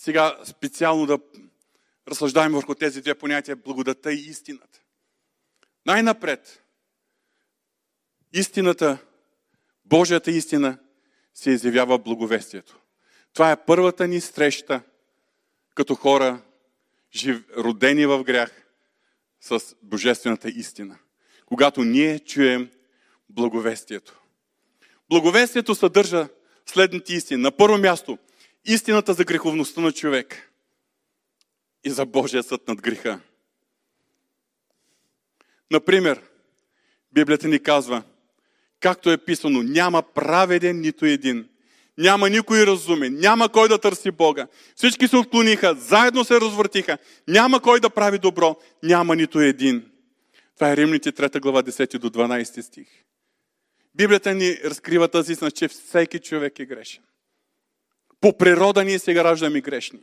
[0.05, 1.19] сега специално да
[2.09, 4.81] разсъждаем върху тези две понятия благодата и истината.
[5.87, 6.62] Най-напред,
[8.33, 8.99] истината,
[9.85, 10.79] Божията истина
[11.35, 12.81] се изявява благовестието.
[13.33, 14.83] Това е първата ни среща
[15.75, 16.43] като хора,
[17.57, 18.67] родени в грях,
[19.40, 20.99] с Божествената истина.
[21.47, 22.71] Когато ние чуем
[23.29, 24.21] благовестието.
[25.09, 26.29] Благовестието съдържа
[26.67, 27.43] следните истини.
[27.43, 28.19] На първо място,
[28.64, 30.50] истината за греховността на човек
[31.85, 33.20] и за Божия съд над греха.
[35.70, 36.22] Например,
[37.12, 38.03] Библията ни казва,
[38.81, 41.48] както е писано, няма праведен нито един.
[41.98, 44.46] Няма никой разумен, няма кой да търси Бога.
[44.77, 46.98] Всички се отклониха, заедно се развъртиха.
[47.29, 49.90] Няма кой да прави добро, няма нито един.
[50.55, 52.88] Това е Римните 3 глава 10 до 12 стих.
[53.94, 57.03] Библията ни разкрива тази истина, че всеки човек е грешен.
[58.25, 60.01] По природа ние сега раждаме грешни.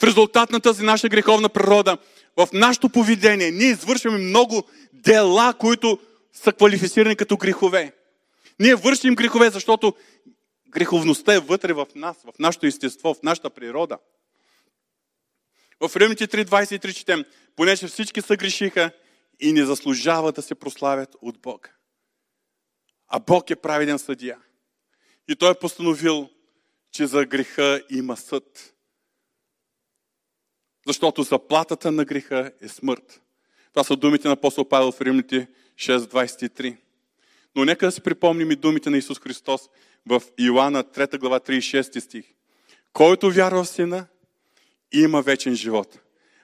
[0.00, 1.98] В резултат на тази наша греховна природа,
[2.36, 5.98] в нашето поведение, ние извършваме много дела, които
[6.32, 7.92] са квалифицирани като грехове.
[8.60, 9.94] Ние вършим грехове, защото
[10.68, 13.98] греховността е вътре в нас, в нашето естество, в нашата природа.
[15.80, 17.24] В Римните 3.23 четем,
[17.56, 18.90] понеже всички са грешиха
[19.40, 21.70] и не заслужават да се прославят от Бога.
[23.08, 24.38] А Бог е праведен съдия.
[25.28, 26.30] И Той е постановил,
[26.92, 28.74] че за греха има съд.
[30.86, 33.22] Защото заплатата на греха е смърт.
[33.72, 36.76] Това са думите на апостол Павел в Римните 6.23.
[37.56, 39.68] Но нека да си припомним и думите на Исус Христос
[40.06, 42.24] в Иоанна 3 глава 36 стих.
[42.92, 44.06] Който вярва в Сина,
[44.92, 45.98] има вечен живот.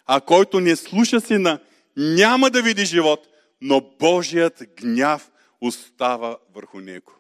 [0.06, 1.60] А който не слуша Сина,
[1.96, 3.28] няма да види живот,
[3.60, 5.30] но Божият гняв
[5.60, 7.12] остава върху него.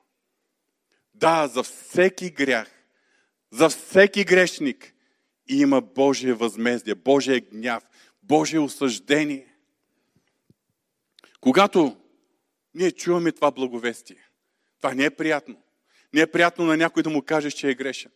[1.14, 2.75] Да, за всеки грях,
[3.50, 4.92] за всеки грешник
[5.48, 7.82] има Божие възмездие, Божие гняв,
[8.22, 9.46] Божие осъждение.
[11.40, 11.96] Когато
[12.74, 14.28] ние чуваме това благовестие,
[14.80, 15.56] това не е приятно.
[16.12, 18.10] Не е приятно на някой да му кажеш, че е грешен.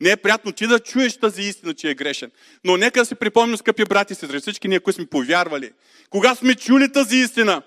[0.00, 2.30] Не е приятно ти да чуеш тази истина, че е грешен.
[2.64, 5.72] Но нека да си припомним, скъпи брати и сестри, всички ние, които сме повярвали,
[6.10, 7.62] кога сме чули тази истина,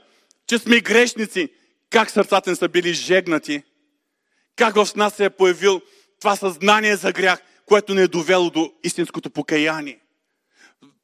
[0.47, 1.49] че сме грешници,
[1.89, 3.63] как сърцата ни са били жегнати,
[4.55, 5.81] как в нас се е появил
[6.19, 9.99] това съзнание за грях, което не е довело до истинското покаяние.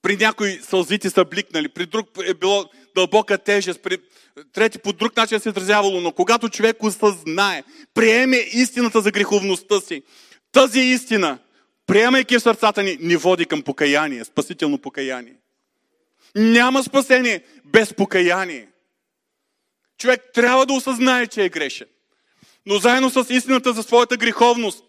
[0.02, 3.98] При някои сълзите са бликнали, при друг е било дълбока тежест, при
[4.54, 10.04] трети по друг начин се изразявало, но когато човек осъзнае, приеме истината за греховността си,
[10.52, 11.40] тази истина,
[11.88, 15.36] приемайки в сърцата ни, ни води към покаяние, спасително покаяние.
[16.36, 18.68] Няма спасение без покаяние.
[19.98, 21.88] Човек трябва да осъзнае, че е грешен.
[22.66, 24.84] Но заедно с истината за своята греховност,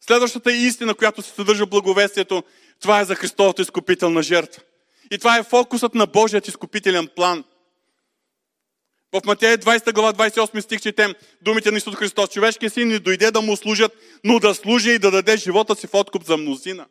[0.00, 2.42] следващата истина, която се съдържа в благовестието,
[2.80, 4.62] това е за Христовата изкупителна жертва.
[5.10, 7.44] И това е фокусът на Божият изкупителен план.
[9.12, 12.30] В Матея 20 глава 28 стих четем думите на Исус Христос.
[12.30, 13.92] Човешкият син не дойде да му служат,
[14.24, 16.86] но да служи и да даде живота си в откуп за мнозина.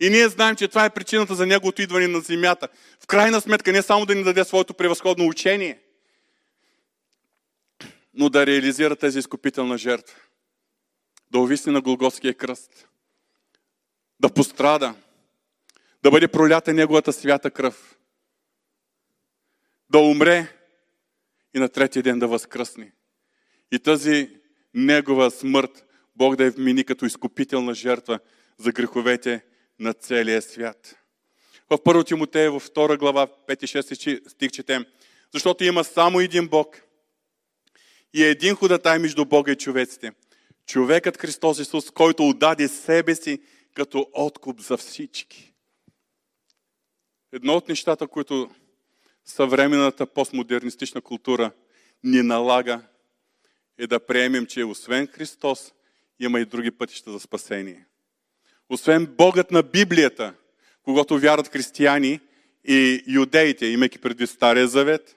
[0.00, 2.68] И ние знаем, че това е причината за неговото идване на земята.
[3.00, 5.78] В крайна сметка не само да ни даде своето превъзходно учение,
[8.14, 10.16] но да реализира тази изкупителна жертва.
[11.34, 12.88] Да увисне на Голготския кръст.
[14.20, 14.94] Да пострада.
[16.02, 17.98] Да бъде пролята неговата свята кръв.
[19.90, 20.48] Да умре
[21.54, 22.92] и на третия ден да възкръсне.
[23.72, 24.30] И тази
[24.74, 28.18] негова смърт Бог да я вмени като изкупителна жертва
[28.58, 29.44] за греховете
[29.78, 30.96] на целия свят.
[31.70, 34.86] В 1 Тимотея, в 2 глава, 5-6 стих четем,
[35.32, 36.82] защото има само един Бог
[38.14, 40.12] и един ходатай между Бога и човеците.
[40.66, 43.42] Човекът Христос Исус, който отдаде себе си
[43.74, 45.52] като откуп за всички.
[47.32, 48.50] Едно от нещата, които
[49.24, 51.50] съвременната постмодернистична култура
[52.04, 52.82] ни налага,
[53.78, 55.72] е да приемем, че освен Христос
[56.20, 57.86] има и други пътища за спасение.
[58.68, 60.34] Освен Богът на Библията,
[60.82, 62.20] когато вярват християни
[62.64, 65.16] и юдеите, имайки преди Стария Завет,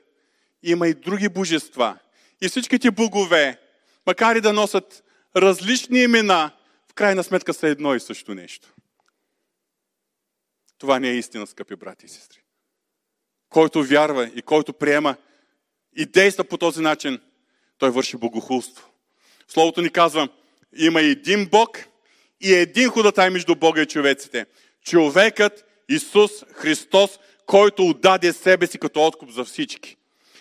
[0.63, 1.99] има и други божества.
[2.41, 3.59] И всичките богове,
[4.05, 5.03] макар и да носят
[5.35, 6.51] различни имена,
[6.91, 8.73] в крайна сметка са едно и също нещо.
[10.77, 12.41] Това не е истина, скъпи брати и сестри
[13.49, 15.15] който вярва и който приема
[15.95, 17.19] и действа по този начин,
[17.77, 18.89] той върши богохулство.
[19.47, 20.29] Словото ни казва,
[20.77, 21.79] има един Бог
[22.41, 24.45] и един ходатай между Бога и човеците.
[24.85, 29.96] Човекът Исус Христос, който отдаде себе си като откуп за всички.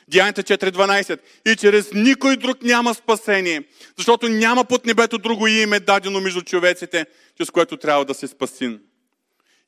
[0.09, 1.19] Деянията 4.12.
[1.47, 3.63] И чрез никой друг няма спасение,
[3.97, 8.81] защото няма под небето друго име дадено между човеците, чрез което трябва да се спасим.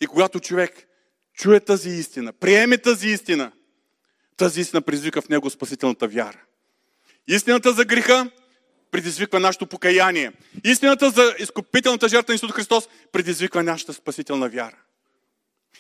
[0.00, 0.86] И когато човек
[1.34, 3.52] чуе тази истина, приеме тази истина,
[4.36, 6.40] тази истина предизвика в него спасителната вяра.
[7.28, 8.30] Истината за греха
[8.90, 10.32] предизвиква нашето покаяние.
[10.64, 14.76] Истината за изкупителната жертва на Исус Христос предизвиква нашата спасителна вяра.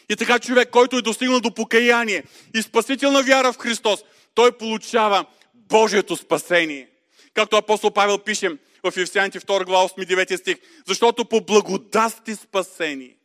[0.08, 4.04] И така човек, който е достигнал до покаяние и спасителна вяра в Христос,
[4.38, 6.88] той получава Божието спасение.
[7.34, 8.50] Както апостол Павел пише
[8.82, 10.56] в Евсияните 2 глава 8-9 стих.
[10.86, 13.16] Защото по благодат сте спасени.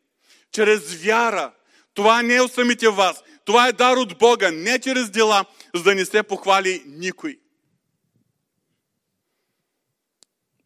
[0.52, 1.52] Чрез вяра
[1.94, 3.24] това не е от самите вас.
[3.46, 5.46] Това е дар от Бога, не чрез дела,
[5.76, 7.40] за да не се похвали никой.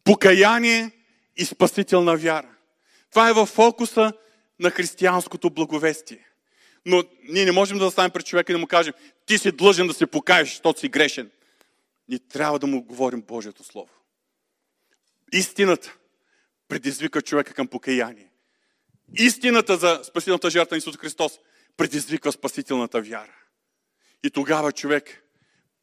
[0.04, 0.90] Покаяние
[1.36, 2.50] и спасителна вяра.
[3.10, 4.12] Това е в фокуса
[4.60, 6.24] на християнското благовестие.
[6.86, 8.94] Но ние не можем да застанем пред човека и да му кажем,
[9.28, 11.30] ти си длъжен да се покаеш, защото си грешен.
[12.08, 13.90] Ние трябва да му говорим Божието Слово.
[15.32, 15.96] Истината
[16.68, 18.30] предизвика човека към покаяние.
[19.14, 21.38] Истината за спасителната жертва на Исус Христос
[21.76, 23.34] предизвиква спасителната вяра.
[24.24, 25.22] И тогава човек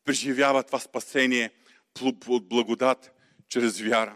[0.06, 1.52] преживява това спасение
[2.02, 3.12] от благодат
[3.50, 4.16] чрез вяра.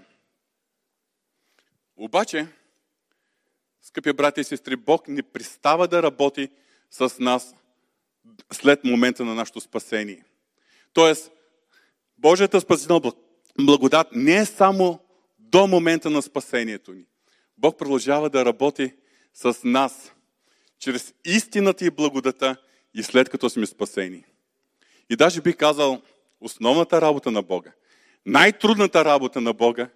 [1.95, 2.47] Обаче,
[3.81, 6.49] скъпи брати и сестри, Бог не пристава да работи
[6.91, 7.55] с нас
[8.51, 10.23] след момента на нашето спасение.
[10.93, 11.31] Тоест,
[12.17, 13.11] Божията спасителна
[13.61, 14.99] благодат не е само
[15.39, 17.05] до момента на спасението ни.
[17.57, 18.93] Бог продължава да работи
[19.33, 20.13] с нас
[20.79, 22.55] чрез истината и благодата
[22.93, 24.23] и след като сме спасени.
[25.09, 26.01] И даже би казал,
[26.41, 27.71] основната работа на Бога,
[28.25, 29.89] най-трудната работа на Бога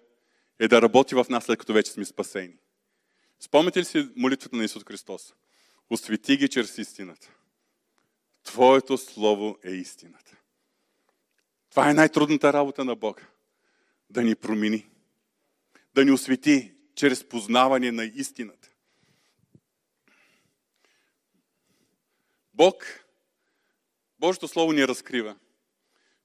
[0.60, 2.54] е да работи в нас след като вече сме спасени.
[3.40, 5.34] Спомните ли си молитвата на Исус Христос?
[5.90, 7.32] Освети ги чрез истината.
[8.44, 10.38] Твоето Слово е истината.
[11.70, 13.24] Това е най-трудната работа на Бога.
[14.10, 14.90] Да ни промени.
[15.96, 18.70] Да ни освети чрез познаване на истината.
[22.54, 23.06] Бог,
[24.20, 25.36] Божието Слово ни разкрива,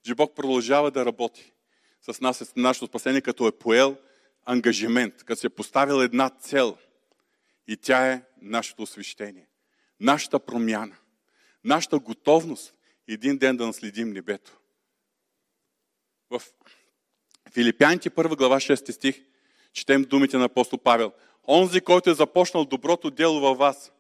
[0.02, 1.52] че Бог продължава да работи
[2.00, 3.96] с нас, с нашето спасение, като е поел
[4.44, 6.78] ангажимент, като се е поставил една цел.
[7.66, 9.48] И тя е нашето освещение,
[10.00, 10.96] нашата промяна,
[11.64, 12.74] нашата готовност
[13.09, 14.59] един ден да наследим небето.
[16.30, 16.42] В
[17.52, 19.22] Филипяните 1 глава 6 стих
[19.72, 21.12] четем думите на апостол Павел.
[21.48, 23.92] Онзи, който е започнал доброто дело във вас,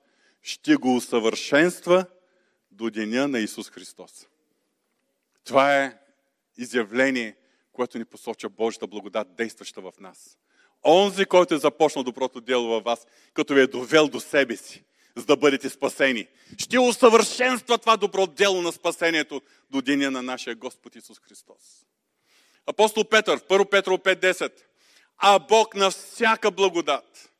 [0.42, 2.06] ще го усъвършенства
[2.70, 4.26] до деня на Исус Христос.
[5.44, 5.98] Това е
[6.58, 7.36] изявление,
[7.72, 10.38] което ни посочва Божията благодат, действаща в нас.
[10.84, 14.84] Онзи, който е започнал доброто дело във вас, като ви е довел до себе си,
[15.18, 16.26] за да бъдете спасени,
[16.58, 21.86] ще усъвършенства това добро дело на спасението до деня на нашия Господ Исус Христос.
[22.66, 24.52] Апостол Петър, 1 Петро 5.10.
[25.18, 27.32] А Бог на всяка благодат.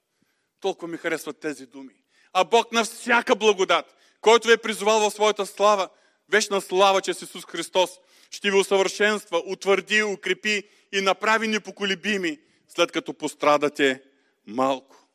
[0.61, 1.95] Толкова ми харесват тези думи.
[2.33, 5.89] А Бог на всяка благодат, който ви е призовал в своята слава,
[6.29, 7.91] вечна слава чрез Исус Христос,
[8.31, 10.63] ще ви усъвършенства, утвърди, укрепи
[10.93, 14.03] и направи непоколебими, след като пострадате
[14.47, 15.08] малко.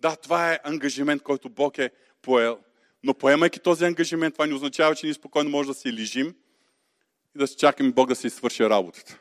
[0.00, 1.90] Да, това е ангажимент, който Бог е
[2.22, 2.58] поел.
[3.02, 6.34] Но поемайки този ангажимент, това не означава, че ние спокойно може да си лежим
[7.36, 9.18] и да чакаме Бог да си свърши работата.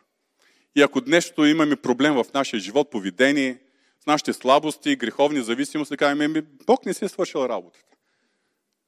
[0.76, 3.60] И ако днешното имаме проблем в нашия живот, поведение,
[4.04, 7.96] с нашите слабости, греховни зависимости, да кажем, Бог не си е свършил работата.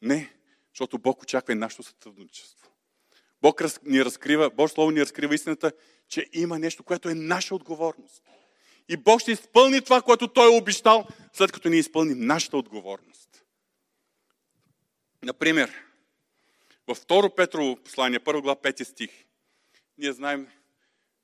[0.01, 0.33] Не,
[0.73, 2.69] защото Бог очаква и нашето сътрудничество.
[3.41, 5.71] Бог ни разкрива, Божие Слово ни разкрива истината,
[6.07, 8.23] че има нещо, което е наша отговорност.
[8.91, 13.43] И Бог ще изпълни това, което Той е обещал, след като ни изпълним нашата отговорност.
[15.23, 15.71] Например,
[16.87, 19.11] във 2 Петрово послание, 1 глава 5 стих,
[19.97, 20.47] ние знаем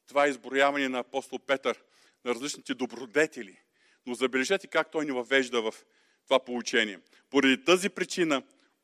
[0.07, 1.83] това изброяване на апостол Петър
[2.25, 3.59] на различните добродетели.
[4.05, 5.73] Но забележете как той ни въвежда в
[6.25, 6.99] това получение.
[7.29, 8.43] Поради тази причина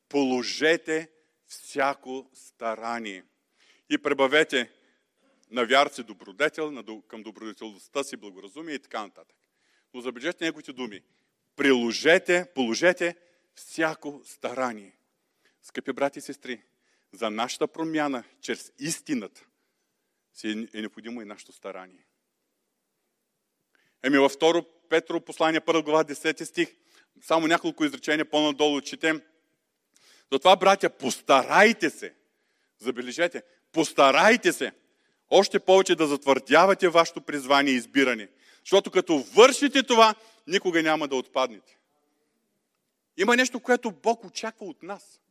[0.09, 1.09] положете
[1.47, 3.23] всяко старание
[3.89, 4.71] и пребавете
[5.53, 9.37] на вярци добродетел, към добродетелността си благоразумие и така нататък.
[9.93, 11.01] Но забележете неговите думи.
[11.55, 13.15] Приложете, положете
[13.55, 14.97] всяко старание.
[15.61, 16.63] Скъпи брати и сестри,
[17.11, 19.45] за нашата промяна чрез истината
[20.33, 22.05] си е необходимо и нашето старание.
[24.03, 26.75] Еми във 2 Петро послание 1 глава 10 стих,
[27.21, 29.21] само няколко изречения по-надолу четем.
[30.31, 32.13] Затова, братя, постарайте се.
[32.79, 34.71] Забележете, постарайте се.
[35.35, 38.29] Още повече да затвърдявате вашето призвание и избиране.
[38.59, 40.15] Защото като вършите това,
[40.47, 41.77] никога няма да отпаднете.
[43.17, 45.21] Има нещо, което Бог очаква от нас.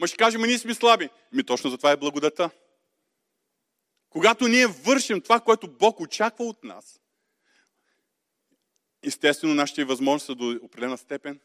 [0.00, 1.08] Ма ще кажем, ние сме слаби.
[1.32, 2.50] Ми точно за това е благодата.
[4.08, 7.00] Когато ние вършим това, което Бог очаква от нас,
[9.02, 11.40] естествено нашите възможности са до определена степен,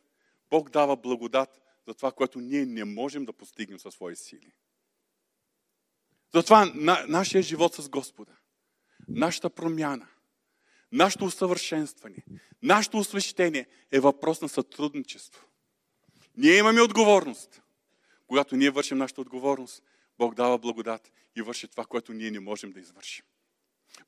[0.50, 4.54] Бог дава благодат за това, което ние не можем да постигнем със свои сили.
[6.36, 8.32] Затова на, нашия живот с Господа,
[9.08, 10.08] нашата промяна,
[10.92, 12.18] нашето усъвършенстване,
[12.64, 15.46] нашето освещение е въпрос на сътрудничество.
[16.38, 17.62] Ние имаме отговорност.
[18.28, 19.84] Когато ние вършим нашата отговорност,
[20.18, 23.26] Бог дава благодат и върши това, което ние не можем да извършим.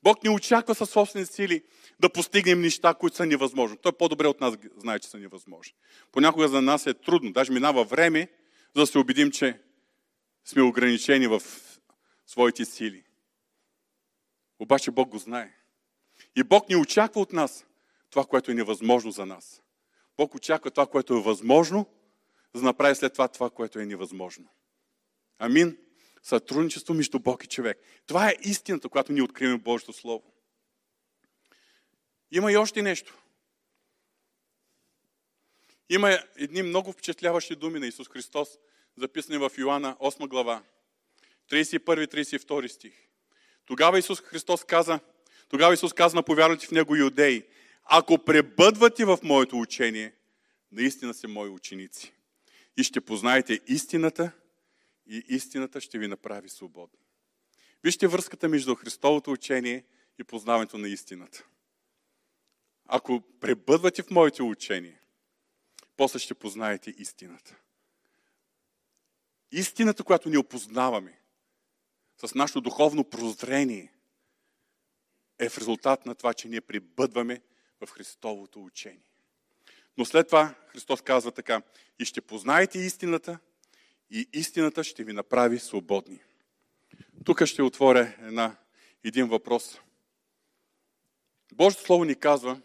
[0.02, 1.64] Бог ни очаква със собствени сили
[2.00, 3.76] да постигнем неща, които са невъзможни.
[3.82, 5.74] Той по-добре от нас знае, че са невъзможни.
[6.12, 8.28] Понякога за нас е трудно, даже минава време,
[8.76, 9.60] за да се убедим, че
[10.44, 11.42] сме ограничени в
[12.28, 13.04] своите сили.
[14.58, 15.52] Обаче Бог го знае.
[16.36, 17.66] И Бог ни очаква от нас
[18.10, 19.62] това, което е невъзможно за нас.
[20.16, 21.86] Бог очаква това, което е възможно,
[22.54, 24.48] за да направи след това това, което е невъзможно.
[25.38, 25.78] Амин
[26.22, 27.78] сътрудничество между Бог и човек.
[28.06, 30.32] Това е истината, която ние откриваме в Божието Слово.
[32.30, 33.18] Има и още нещо.
[35.88, 38.48] Има едни много впечатляващи думи на Исус Христос,
[38.96, 40.62] записани в Йоанна 8 глава,
[41.50, 42.94] 31-32 стих.
[43.64, 45.00] Тогава Исус Христос каза,
[45.48, 47.44] тогава Исус каза на повярвайте в Него юдеи,
[47.84, 50.14] ако пребъдвате в моето учение,
[50.72, 52.12] наистина сте мои ученици.
[52.76, 54.30] И ще познаете истината
[55.06, 56.98] и истината ще ви направи свободни.
[57.84, 59.84] Вижте връзката между Христовото учение
[60.18, 61.44] и познаването на истината.
[62.86, 65.00] Ако пребъдвате в моите учение,
[65.96, 67.56] после ще познаете истината.
[69.52, 71.18] Истината, която ни опознаваме
[72.26, 73.92] с нашето духовно прозрение,
[75.38, 77.40] е в резултат на това, че ние прибъдваме
[77.80, 79.10] в Христовото учение.
[79.96, 81.62] Но след това Христос казва така,
[81.98, 83.38] и ще познаете истината,
[84.10, 86.20] и истината ще ви направи свободни.
[87.24, 88.56] Тук ще отворя една,
[89.04, 89.80] един въпрос.
[91.52, 92.60] Божието Слово ни казва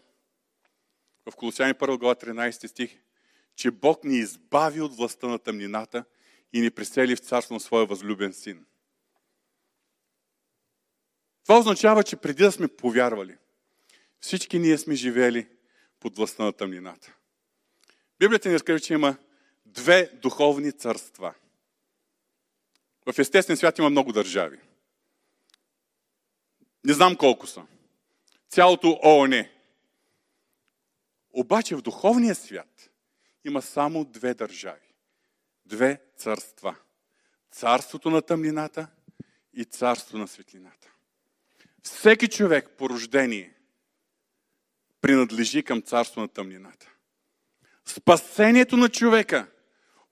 [1.30, 2.98] в Колосяни 1 глава 13 стих,
[3.56, 6.04] че Бог ни избави от властта на тъмнината
[6.52, 8.66] и ни пресели в царство на своя възлюбен син.
[11.44, 13.36] Това означава, че преди да сме повярвали,
[14.20, 15.48] всички ние сме живели
[16.00, 17.14] под властта на тъмнината.
[18.18, 19.16] Библията ни разкаже, че има
[19.66, 21.34] две духовни царства.
[23.12, 24.58] В естествен свят има много държави.
[26.84, 27.66] Не знам колко са.
[28.48, 29.48] Цялото ООН.
[31.30, 32.90] Обаче в духовния свят
[33.44, 34.94] има само две държави.
[35.66, 36.76] Две царства.
[37.50, 38.88] Царството на тъмнината
[39.52, 40.93] и царство на светлината.
[41.84, 43.54] Всеки човек по рождение
[45.00, 46.90] принадлежи към царство на тъмнината.
[47.84, 49.46] Спасението на човека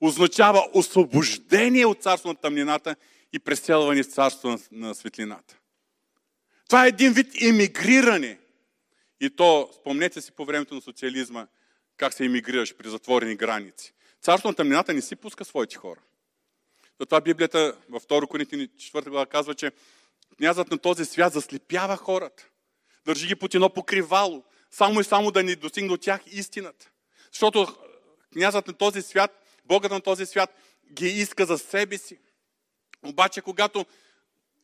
[0.01, 2.97] означава освобождение от царство на тъмнината
[3.33, 5.59] и преселване в царство на светлината.
[6.69, 8.39] Това е един вид иммигриране.
[9.21, 11.47] И то, спомнете си по времето на социализма,
[11.97, 13.93] как се иммигрираш при затворени граници.
[14.21, 16.01] Царство на тъмнината не си пуска своите хора.
[17.01, 19.73] Затова Библията във 2 Коринтини 4 глава казва, че
[20.43, 22.47] князът на този свят заслепява хората.
[23.07, 26.91] Държи ги под едно покривало, само и само да ни достигне от тях истината.
[27.33, 27.77] Защото
[28.33, 29.31] князът на този свят,
[29.65, 30.51] Богът на този свят
[30.93, 32.19] ги иска за себе си.
[33.03, 33.87] Обаче, когато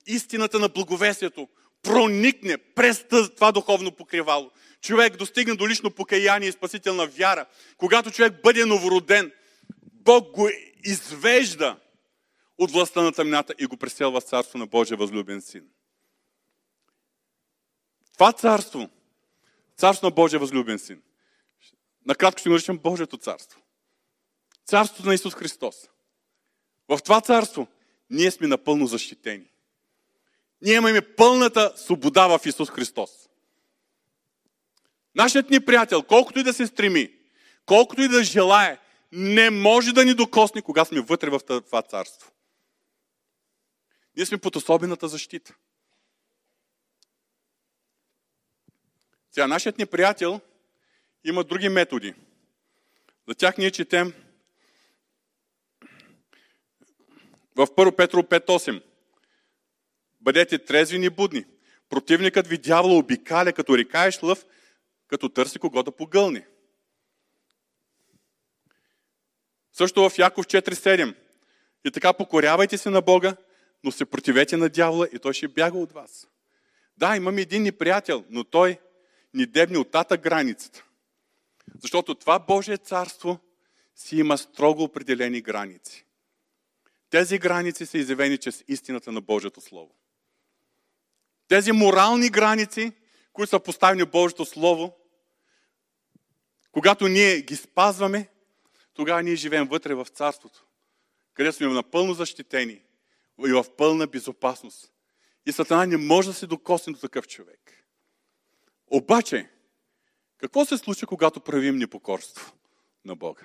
[0.06, 1.48] истината на благовестието
[1.82, 4.50] проникне през това духовно покривало,
[4.80, 9.32] човек достигне до лично покаяние и спасителна вяра, когато човек бъде новороден,
[9.92, 10.48] Бог го
[10.84, 11.76] извежда
[12.58, 15.68] от властта на тъмната и го преселва в царство на Божия възлюбен син.
[18.12, 18.90] Това царство,
[19.76, 21.02] царство на Божия възлюбен син,
[22.06, 23.60] накратко ще го наричам Божието царство.
[24.64, 25.76] Царството на Исус Христос.
[26.88, 27.66] В това царство
[28.10, 29.50] ние сме напълно защитени.
[30.62, 33.10] Ние имаме пълната свобода в Исус Христос.
[35.14, 37.12] Нашият ни приятел, колкото и да се стреми,
[37.66, 38.78] колкото и да желае,
[39.12, 42.30] не може да ни докосне, кога сме вътре в това царство.
[44.18, 45.54] Ние сме под особената защита.
[49.30, 50.40] Сега, нашият ни приятел
[51.24, 52.14] има други методи.
[53.28, 54.12] За тях ние четем
[57.56, 58.82] в 1 Петро 5.8.
[60.20, 61.44] Бъдете трезвени и будни.
[61.88, 64.46] Противникът ви дявола обикаля, като рекаеш лъв,
[65.06, 66.44] като търси кого да погълни.
[69.72, 71.16] Също в Яков 4.7.
[71.84, 73.36] И така покорявайте се на Бога,
[73.84, 76.28] но се противете на дявола и той ще бяга от вас.
[76.96, 78.78] Да, имаме един неприятел, но той
[79.34, 80.84] ни дебни от тата границата.
[81.80, 83.38] Защото това Божие царство
[83.94, 86.04] си има строго определени граници.
[87.10, 89.94] Тези граници са изявени чрез истината на Божието Слово.
[91.48, 92.92] Тези морални граници,
[93.32, 94.96] които са поставени в Божието Слово,
[96.72, 98.28] когато ние ги спазваме,
[98.94, 100.64] тогава ние живеем вътре в Царството,
[101.34, 102.82] където сме напълно защитени
[103.46, 104.92] и в пълна безопасност.
[105.46, 107.84] И Сатана не може да се докосне до такъв човек.
[108.90, 109.50] Обаче,
[110.38, 112.52] какво се случва, когато правим непокорство
[113.04, 113.42] на Бога?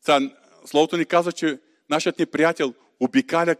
[0.00, 0.20] Сега,
[0.64, 3.56] Словото ни казва, че нашият ни приятел обикаля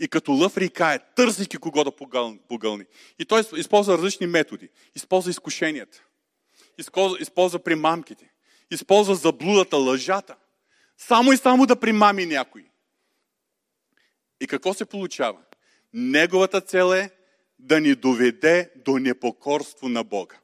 [0.00, 1.92] и като лъв рикае, търсейки кого да
[2.48, 2.84] погълни.
[3.18, 4.68] И той използва различни методи.
[4.94, 6.04] Използва изкушенията.
[7.20, 8.30] Използва примамките.
[8.70, 10.36] Използва заблудата, лъжата.
[10.98, 12.70] Само и само да примами някой.
[14.40, 15.42] И какво се получава?
[15.92, 17.10] Неговата цел е
[17.58, 20.36] да ни доведе до непокорство на Бога.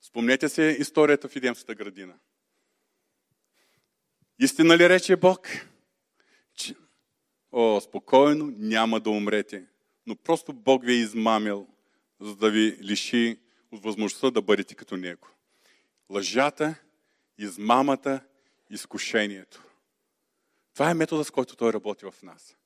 [0.00, 2.14] Спомнете се историята в Едемската градина.
[4.38, 5.48] Истина ли рече Бог?
[6.54, 6.74] Че,
[7.52, 9.64] о, спокойно, няма да умрете.
[10.06, 11.66] Но просто Бог ви е измамил,
[12.20, 13.38] за да ви лиши
[13.72, 15.28] от възможността да бъдете като Него.
[16.10, 16.74] Лъжата,
[17.38, 18.20] измамата,
[18.70, 19.62] изкушението.
[20.80, 22.56] Това е метода, с който Той работи в нас.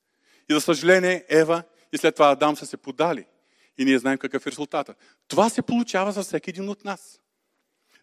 [0.51, 1.63] И за съжаление, Ева
[1.93, 3.25] и след това Адам са се подали.
[3.79, 4.95] И ние знаем какъв е резултата.
[5.29, 7.21] Това се получава за всеки един от нас.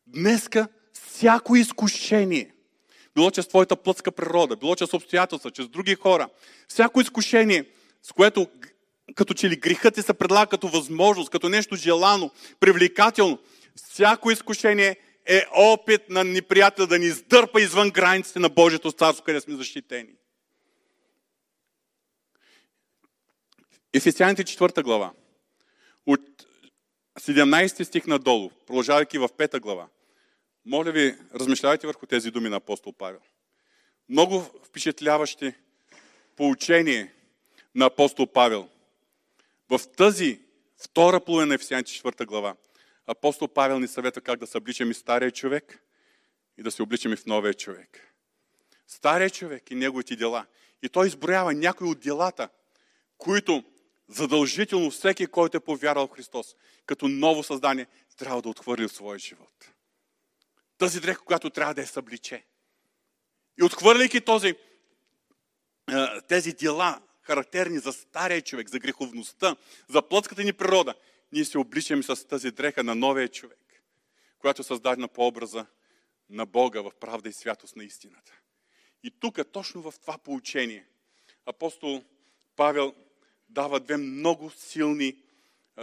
[0.07, 2.53] Днеска всяко изкушение,
[3.15, 6.29] било че с твоята плътска природа, било че с обстоятелства, че с други хора,
[6.67, 7.65] всяко изкушение,
[8.03, 8.47] с което
[9.15, 13.39] като че ли грехът ти се предлага като възможност, като нещо желано, привлекателно,
[13.75, 19.41] всяко изкушение е опит на неприятел да ни издърпа извън границите на Божието царство, къде
[19.41, 20.13] сме защитени.
[23.93, 25.11] Ефесяните 4 глава.
[26.05, 26.47] От
[27.19, 29.87] 17 стих надолу, продължавайки в 5 глава.
[30.65, 33.19] Моля ви, размишлявайте върху тези думи на апостол Павел.
[34.09, 35.53] Много впечатляващи
[36.35, 37.13] поучение
[37.75, 38.69] на апостол Павел.
[39.69, 40.39] В тази
[40.77, 42.55] втора половина на Ефесяните 4 глава–
[43.11, 45.83] апостол Павел ни съвета как да се обличаме стария човек
[46.57, 48.13] и да се обличаме в новия човек.
[48.87, 50.45] Стария човек и неговите дела.
[50.83, 52.49] И той изброява някои от делата,
[53.17, 53.63] които
[54.07, 56.55] задължително всеки, който е повярвал в Христос,
[56.85, 57.87] като ново създание,
[58.17, 59.71] трябва да отхвърли от своя живот.
[60.77, 62.45] Тази дреха, която трябва да я събличе.
[63.59, 64.55] И отхвърляйки този,
[66.27, 69.55] тези дела, характерни за стария човек, за греховността,
[69.89, 70.95] за плътската ни природа,
[71.31, 73.83] ние се обличаме с тази дреха на новия човек,
[74.39, 75.65] която е създадена по образа
[76.29, 78.33] на Бога в правда и святост на истината.
[79.03, 80.87] И тук, точно в това поучение,
[81.45, 82.03] апостол
[82.55, 82.95] Павел
[83.49, 85.17] дава две много силни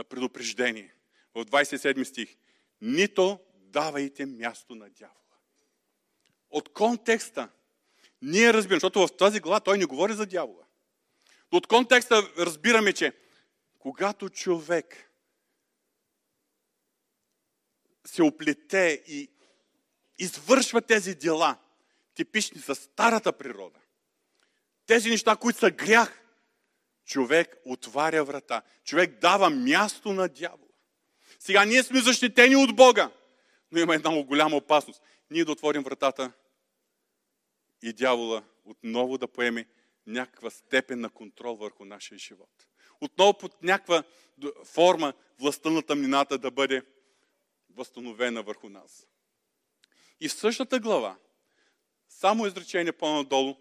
[0.08, 0.92] предупреждения.
[1.34, 2.36] В 27 стих.
[2.80, 5.14] Нито давайте място на дявола.
[6.50, 7.48] От контекста
[8.22, 10.64] ние разбираме, защото в тази глава той не говори за дявола.
[11.52, 13.12] Но от контекста разбираме, че
[13.78, 15.07] когато човек
[18.08, 19.30] се оплете и
[20.18, 21.56] извършва тези дела,
[22.14, 23.78] типични за старата природа,
[24.86, 26.22] тези неща, които са грях,
[27.04, 28.62] човек отваря врата.
[28.84, 30.72] Човек дава място на дявола.
[31.38, 33.10] Сега ние сме защитени от Бога,
[33.72, 35.02] но има една голяма опасност.
[35.30, 36.32] Ние да отворим вратата
[37.82, 39.66] и дявола отново да поеме
[40.06, 42.66] някаква степен на контрол върху нашия живот.
[43.00, 44.02] Отново под някаква
[44.64, 46.82] форма властта на тъмнината да бъде
[47.78, 49.06] възстановена върху нас.
[50.20, 51.16] И в същата глава,
[52.08, 53.56] само изречение по-надолу,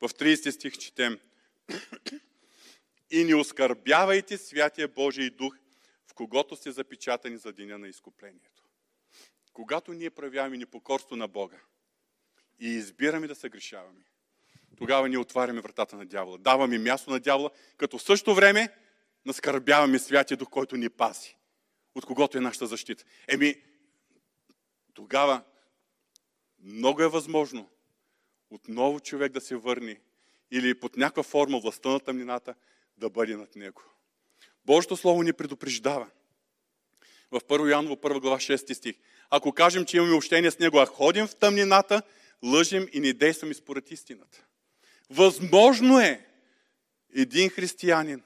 [0.00, 1.20] в 30 стих четем
[3.10, 5.56] И не оскърбявайте святия Божий дух,
[6.06, 8.62] в когото сте запечатани за деня на изкуплението.
[9.52, 11.60] Когато ние проявяваме непокорство на Бога
[12.60, 14.04] и избираме да се грешаваме,
[14.76, 16.38] тогава ние отваряме вратата на дявола.
[16.38, 18.76] Даваме място на дявола, като в същото време
[19.24, 21.39] наскърбяваме святия дух, който ни паси.
[21.94, 23.04] От когото е нашата защита.
[23.28, 23.54] Еми,
[24.94, 25.42] тогава
[26.62, 27.68] много е възможно
[28.50, 30.00] отново човек да се върне
[30.50, 32.54] или под някаква форма властта на тъмнината
[32.96, 33.82] да бъде над него.
[34.64, 36.10] Божието Слово ни предупреждава.
[37.30, 38.96] В 1 Яново 1 глава 6 стих.
[39.30, 42.02] Ако кажем, че имаме общение с Него, а ходим в тъмнината,
[42.44, 44.44] лъжим и не действаме според истината.
[45.10, 46.26] Възможно е
[47.14, 48.22] един християнин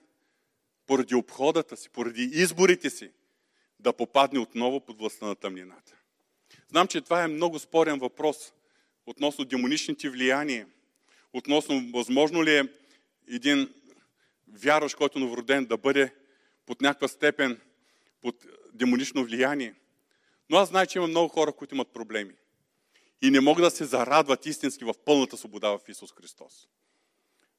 [0.87, 3.11] поради обходата си, поради изборите си,
[3.85, 5.97] да попадне отново под властта на тъмнината.
[6.71, 8.53] Знам, че това е много спорен въпрос
[9.07, 10.67] относно демоничните влияния,
[11.33, 12.69] относно възможно ли е
[13.29, 13.75] един
[14.49, 16.15] вярващ, който е новороден, да бъде
[16.67, 17.61] под някаква степен
[18.21, 19.75] под демонично влияние.
[20.51, 22.35] Но аз знам, че има много хора, които имат проблеми.
[23.23, 26.69] И не могат да се зарадват истински в пълната свобода в Исус Христос.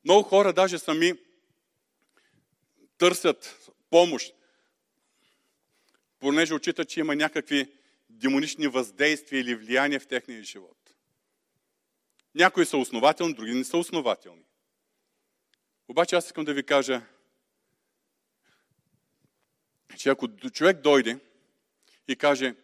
[0.06, 1.14] Много хора даже сами
[2.98, 4.34] търсят помощ,
[6.20, 7.72] понеже очитат, че има някакви
[8.10, 10.78] демонични въздействия или влияния в техния живот.
[12.36, 14.44] Някои са основателни, други не са основателни.
[15.88, 17.02] Обаче аз искам да ви кажа,
[19.98, 21.20] че ако човек дойде
[22.08, 22.56] и каже,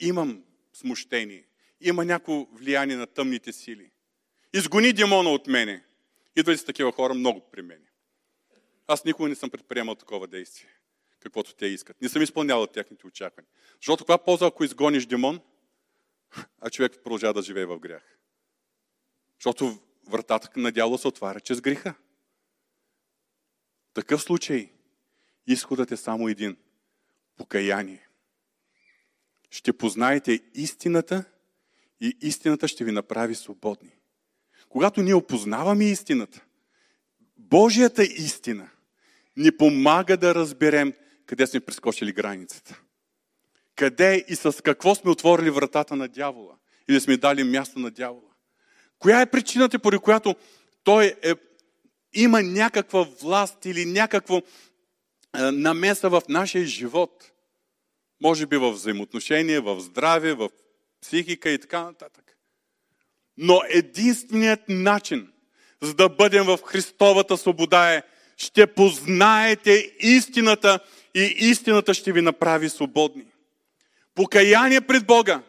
[0.00, 1.46] имам смущение,
[1.80, 3.90] има някакво влияние на тъмните сили,
[4.54, 5.84] изгони демона от мене.
[6.36, 7.86] Идвали са такива хора много при мен.
[8.86, 10.70] Аз никога не съм предприемал такова действие,
[11.28, 12.02] каквото те искат.
[12.02, 13.50] Не съм изпълнявал техните очаквания.
[13.80, 15.40] Защото каква полза, ако изгониш демон,
[16.60, 18.18] а човек продължава да живее в грях?
[19.38, 21.94] Защото вратата на дявола се отваря чрез греха
[23.96, 24.70] такъв случай
[25.46, 26.56] изходът е само един–
[27.36, 28.08] покаяние.
[29.50, 31.24] Ще познаете истината
[32.00, 33.90] и истината ще ви направи свободни.
[34.68, 36.44] Когато ние опознаваме истината,
[37.36, 38.68] Божията истина
[39.36, 40.92] ни помага да разберем
[41.26, 42.80] къде сме прескочили границата.
[43.76, 46.54] Къде и с какво сме отворили вратата на дявола
[46.88, 48.30] или сме дали място на дявола.
[48.98, 50.36] Коя е причината, поради която
[50.84, 51.32] той е
[52.14, 54.42] има някаква власт или някаква
[55.34, 57.32] намеса в нашия живот.
[58.22, 60.50] Може би в взаимоотношения, в здраве, в
[61.02, 62.36] психика и така нататък.
[63.36, 65.32] Но единственият начин,
[65.80, 68.02] за да бъдем в Христовата свобода е,
[68.36, 70.80] ще познаете истината
[71.16, 73.26] и истината ще ви направи свободни.
[74.14, 75.42] Покаяние пред Бога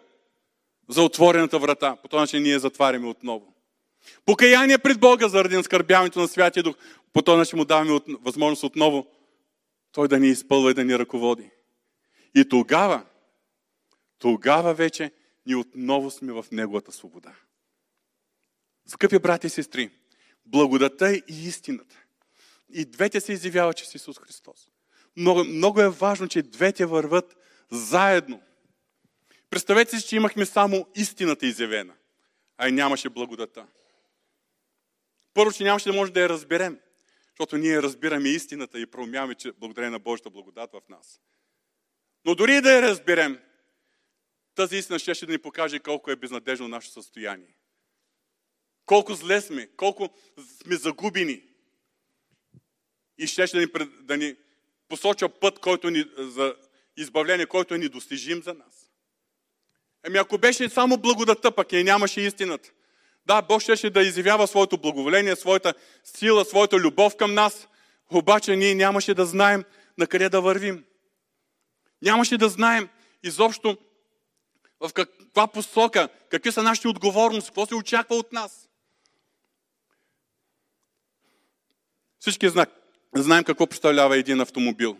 [0.89, 1.95] за отворената врата.
[1.95, 3.53] По този начин ние затваряме отново.
[4.25, 6.75] Покаяние пред Бога заради наскърбяването на Святия Дух.
[7.13, 9.07] По този начин му даваме от, възможност отново
[9.91, 11.49] Той да ни изпълва и да ни ръководи.
[12.35, 13.05] И тогава,
[14.19, 15.11] тогава вече
[15.45, 17.35] ние отново сме в Неговата свобода.
[18.85, 19.89] Скъпи брати и сестри,
[20.45, 21.95] благодата и истината.
[22.73, 24.67] И двете се изявяват чрез Исус Христос.
[25.17, 27.37] Много, много е важно, че двете върват
[27.71, 28.41] заедно.
[29.49, 31.93] Представете си, че имахме само истината изявена,
[32.57, 33.67] а и нямаше благодата.
[35.33, 36.79] Първо, че нямаше да може да я разберем,
[37.29, 41.21] защото ние разбираме истината и проумяваме, че благодарение на Божията благодат в нас.
[42.25, 43.39] Но дори да я разберем,
[44.55, 47.55] тази истина ще, ще да ни покаже колко е безнадежно нашето състояние.
[48.85, 50.09] Колко зле сме, колко
[50.63, 51.43] сме загубени.
[53.17, 54.35] И ще, ще да, ни, да ни
[54.89, 56.55] посоча път, който ни, за
[56.97, 58.91] избавление, който е недостижим за нас.
[60.05, 62.69] Еми ако беше само благодата, пък и нямаше истината.
[63.25, 65.73] Да, Бог ще да изявява своето благоволение, своята
[66.03, 67.67] сила, своята любов към нас,
[68.11, 69.63] обаче ние нямаше да знаем
[69.97, 70.85] на къде да вървим.
[72.01, 72.89] Нямаше да знаем
[73.23, 73.77] изобщо
[74.79, 78.69] в каква посока, какви са нашите отговорности, какво се очаква от нас.
[82.19, 82.49] Всички
[83.23, 84.97] знаем какво представлява един автомобил.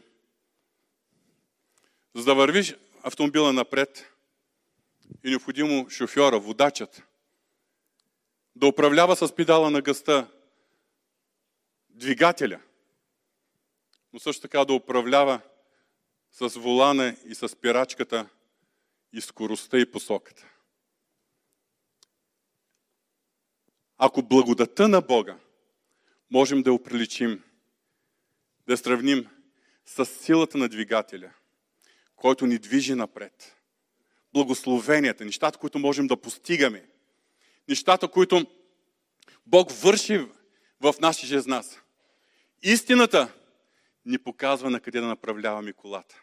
[2.16, 4.12] За да вървиш автомобила напред,
[5.26, 7.04] е необходимо шофьора, водачът,
[8.56, 10.28] да управлява с педала на гъста
[11.90, 12.60] двигателя,
[14.14, 15.42] но също така да управлява
[16.32, 18.30] с волана и с пирачката
[19.14, 20.46] и скоростта и посоката.
[23.98, 25.38] Ако благодата на Бога
[26.32, 27.44] можем да оприличим,
[28.68, 29.28] да сравним
[29.86, 31.32] с силата на двигателя,
[32.16, 33.56] който ни движи напред.
[34.34, 36.90] Благословенията, нещата, които можем да постигаме,
[37.68, 38.46] нещата, които
[39.46, 40.28] Бог върши
[40.82, 41.82] в нашия чрез нас.
[42.64, 43.34] Истината
[44.06, 46.22] ни показва на къде да направляваме колата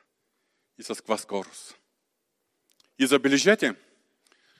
[0.79, 1.79] и с каква скорост.
[2.99, 3.75] И забележете,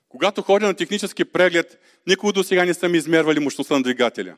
[0.09, 4.37] когато ходя на технически преглед, никога до сега не са ми измервали мощността на двигателя.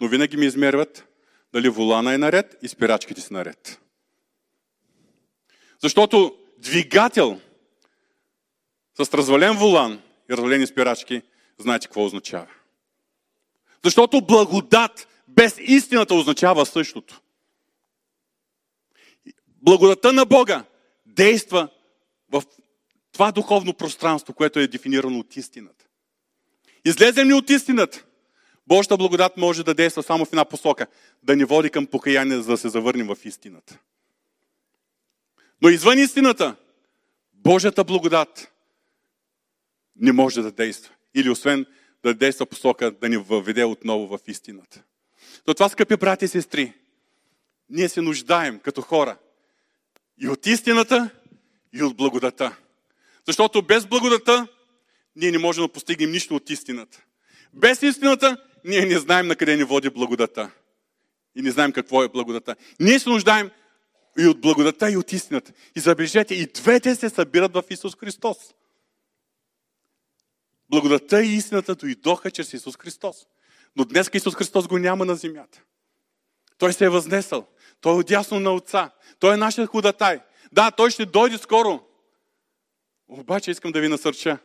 [0.00, 1.09] Но винаги ми измерват
[1.54, 3.80] дали волана е наред и спирачките са наред.
[5.82, 7.40] Защото двигател
[9.02, 11.22] с развален волан и развалени спирачки,
[11.58, 12.46] знаете какво означава.
[13.84, 17.20] Защото благодат без истината означава същото.
[19.46, 20.64] Благодата на Бога
[21.06, 21.68] действа
[22.32, 22.42] в
[23.12, 25.84] това духовно пространство, което е дефинирано от истината.
[26.84, 28.04] Излезем ли от истината?
[28.70, 30.86] Божията благодат може да действа само в една посока.
[31.22, 33.78] Да ни води към покаяние, за да се завърнем в истината.
[35.62, 36.56] Но извън истината,
[37.32, 38.52] Божията благодат
[39.96, 40.94] не може да действа.
[41.14, 41.66] Или освен
[42.02, 44.82] да действа посока, да ни въведе отново в истината.
[45.46, 46.72] Но това, скъпи брати и сестри,
[47.70, 49.16] ние се нуждаем като хора
[50.18, 51.10] и от истината,
[51.72, 52.56] и от благодата.
[53.26, 54.46] Защото без благодата
[55.16, 57.02] ние не можем да постигнем нищо от истината.
[57.52, 60.50] Без истината ние не знаем на къде ни води благодата.
[61.36, 62.56] И не знаем какво е благодата.
[62.80, 63.50] Ние се нуждаем
[64.18, 65.52] и от благодата, и от истината.
[65.76, 68.36] И забележете, и двете се събират в Исус Христос.
[70.70, 73.26] Благодата и истината дойдоха чрез Исус Христос.
[73.76, 75.62] Но днес Исус Христос го няма на земята.
[76.58, 77.46] Той се е възнесъл.
[77.80, 78.90] Той е отясно на Отца.
[79.18, 80.20] Той е нашия ходатай.
[80.52, 81.80] Да, Той ще дойде скоро.
[83.08, 84.38] Обаче искам да ви насърча.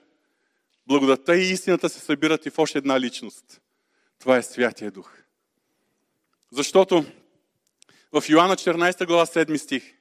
[0.88, 3.61] Благодата и истината се събират и в още една личност.
[4.20, 5.11] Това е Святия Дух.
[6.51, 7.05] Защото
[8.11, 9.93] в Йоанна 14 глава 7 стих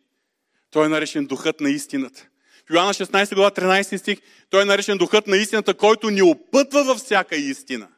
[0.71, 2.29] той е наречен Духът на истината.
[2.67, 4.19] В Йоанна 16 глава 13 стих
[4.51, 7.89] той е наречен Духът на истината, който ни опътва във всяка истина.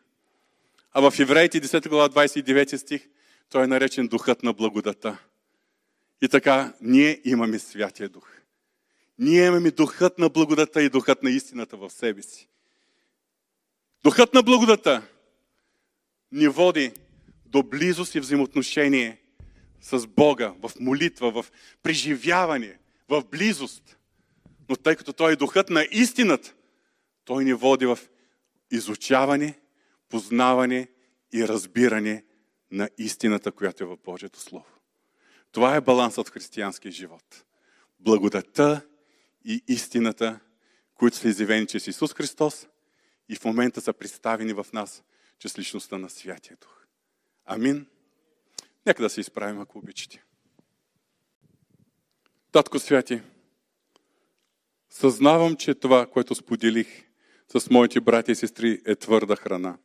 [0.93, 3.09] А в Евреите 10 глава 29 стих
[3.51, 5.19] той е наречен Духът на благодата.
[6.23, 8.29] И така, ние имаме Святия Дух.
[9.19, 12.49] Ние имаме Духът на благодата и Духът на истината в себе си.
[14.03, 15.03] Духът на благодата
[16.33, 16.93] ни води
[17.47, 19.23] до близост и взаимоотношение
[19.81, 21.53] с Бога, в молитва, в
[21.83, 23.99] преживяване, в близост.
[24.69, 26.55] Но тъй като Той е духът на истината,
[27.25, 27.99] Той ни води в
[28.71, 29.59] изучаване,
[30.09, 30.89] познаване
[31.35, 32.25] и разбиране
[32.71, 34.67] на истината, която е в Божието Слово.
[35.53, 37.45] Това е балансът в християнския живот.
[38.01, 38.87] Благодата
[39.45, 40.41] и истината,
[40.95, 42.67] които са изявени чрез Исус Христос
[43.29, 45.03] и в момента са представени в нас
[45.39, 46.87] чрез личността на Святия Дух.
[47.45, 47.87] Амин.
[48.87, 50.25] Нека да се изправим, ако обичате.
[52.53, 53.23] Татко Святи,
[54.91, 57.05] съзнавам, че това, което споделих
[57.49, 59.79] с моите брати и сестри, е твърда храна.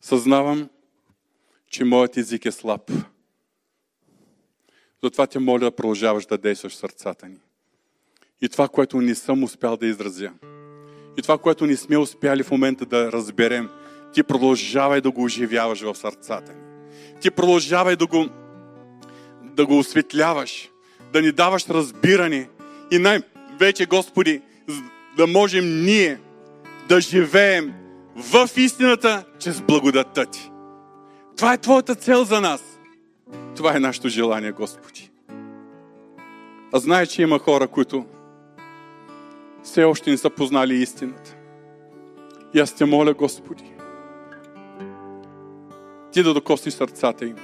[0.00, 0.70] Съзнавам,
[1.70, 2.90] че моят език е слаб
[5.02, 7.40] Затова те моля да продължаваш да действаш в сърцата ни.
[8.40, 10.32] И това, което не съм успял да изразя,
[11.18, 13.68] и това, което не сме успяли в момента да разберем,
[14.12, 16.60] ти продължавай да го оживяваш в сърцата ни.
[17.20, 18.26] Ти продължавай да го,
[19.42, 20.70] да го осветляваш,
[21.12, 22.48] да ни даваш разбиране
[22.90, 24.42] и най-вече, Господи,
[25.16, 26.18] да можем ние
[26.88, 27.72] да живеем
[28.16, 30.50] в истината чрез благодатта Ти.
[31.36, 32.62] Това е Твоята цел за нас.
[33.56, 35.10] Това е нашето желание, Господи.
[36.72, 38.04] А знае, че има хора, които
[39.66, 41.36] все още не са познали истината.
[42.54, 43.72] И аз те моля, Господи,
[46.12, 47.36] Ти да докосни сърцата им,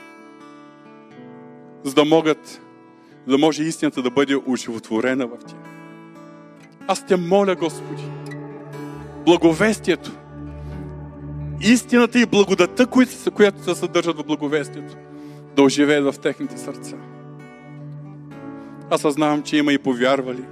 [1.84, 2.60] за да могат,
[3.26, 5.58] да може истината да бъде оживотворена в тях.
[6.88, 8.04] Аз те моля, Господи,
[9.24, 10.12] благовестието,
[11.60, 12.86] истината и благодата,
[13.34, 14.96] която се съдържат в благовестието,
[15.56, 16.96] да оживеят в техните сърца.
[18.90, 20.44] Аз съзнавам, че има и повярвали,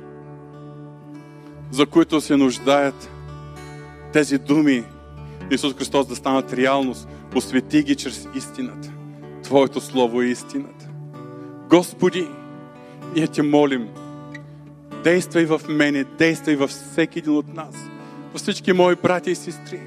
[1.71, 3.11] за които се нуждаят
[4.13, 4.85] тези думи
[5.51, 7.09] Исус Христос да станат реалност.
[7.31, 8.93] Посвети ги чрез истината.
[9.43, 10.89] Твоето Слово е истината.
[11.69, 12.29] Господи,
[13.17, 13.89] ние Те молим,
[15.05, 17.75] действай в мене, действай във всеки един от нас,
[18.33, 19.81] във всички мои братя и сестри.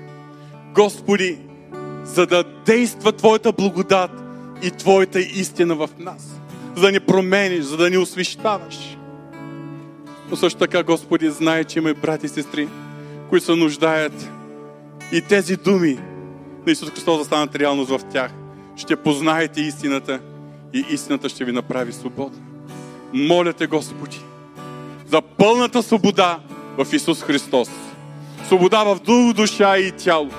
[0.74, 1.40] Господи,
[2.04, 4.12] за да действа Твоята благодат
[4.64, 6.42] и Твоята истина в нас,
[6.76, 8.93] за да ни промениш, за да ни освещаваш.
[10.34, 12.68] Но също така, Господи, знае, че има брати и сестри,
[13.30, 14.30] които се нуждаят
[15.12, 16.00] и тези думи
[16.66, 18.32] на Исус Христос да станат реалност в тях.
[18.76, 20.20] Ще познаете истината
[20.74, 22.38] и истината ще ви направи свобода.
[23.14, 24.20] Моля те, Господи,
[25.12, 26.40] за пълната свобода
[26.78, 27.70] в Исус Христос.
[28.48, 30.30] Свобода в дух, душа и тяло.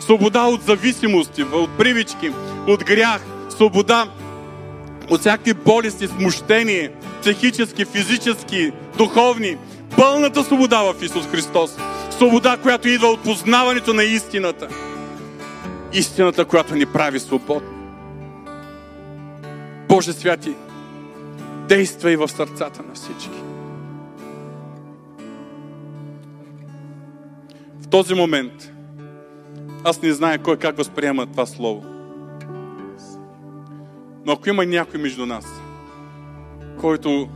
[0.00, 2.32] Свобода от зависимости, от привички,
[2.66, 3.22] от грях.
[3.48, 4.10] Свобода
[5.10, 6.90] от всякакви болести, смущение,
[7.20, 9.56] психически, физически, духовни.
[9.96, 11.76] Пълната свобода в Исус Христос.
[12.10, 14.68] Свобода, която идва от познаването на истината.
[15.92, 17.68] Истината, която ни прави свободни.
[19.88, 20.54] Боже святи,
[21.68, 23.40] действай в сърцата на всички.
[27.80, 28.72] В този момент
[29.84, 31.84] аз не зная кой как възприема това слово.
[34.26, 35.46] Но ако има някой между нас,
[36.80, 37.28] който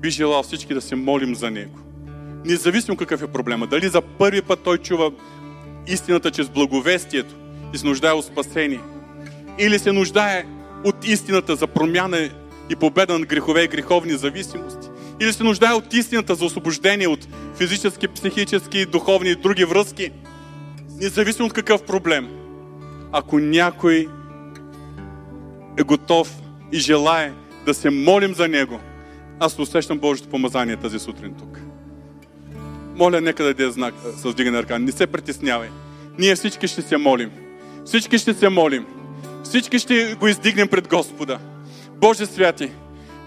[0.00, 1.78] би желал всички да се молим за него,
[2.44, 5.10] независимо какъв е проблема, дали за първи път той чува
[5.86, 7.34] истината чрез благовестието
[7.74, 8.80] и се нуждае от спасение,
[9.58, 10.44] или се нуждае
[10.84, 12.30] от истината за промяна
[12.70, 14.88] и победа над грехове и греховни зависимости,
[15.20, 20.10] или се нуждае от истината за освобождение от физически, психически, духовни и други връзки,
[21.00, 22.28] независимо от какъв проблем.
[23.12, 24.08] Ако някой
[25.78, 26.42] е готов
[26.72, 27.32] и желае
[27.66, 28.80] да се молим за него,
[29.40, 31.60] аз усещам Божието помазание тази сутрин тук.
[32.96, 34.78] Моля, нека да даде знак с вдигане ръка.
[34.78, 35.68] Не се притеснявай.
[36.18, 37.30] Ние всички ще се молим.
[37.84, 38.86] Всички ще се молим.
[39.44, 41.38] Всички ще го издигнем пред Господа.
[41.96, 42.70] Боже святи,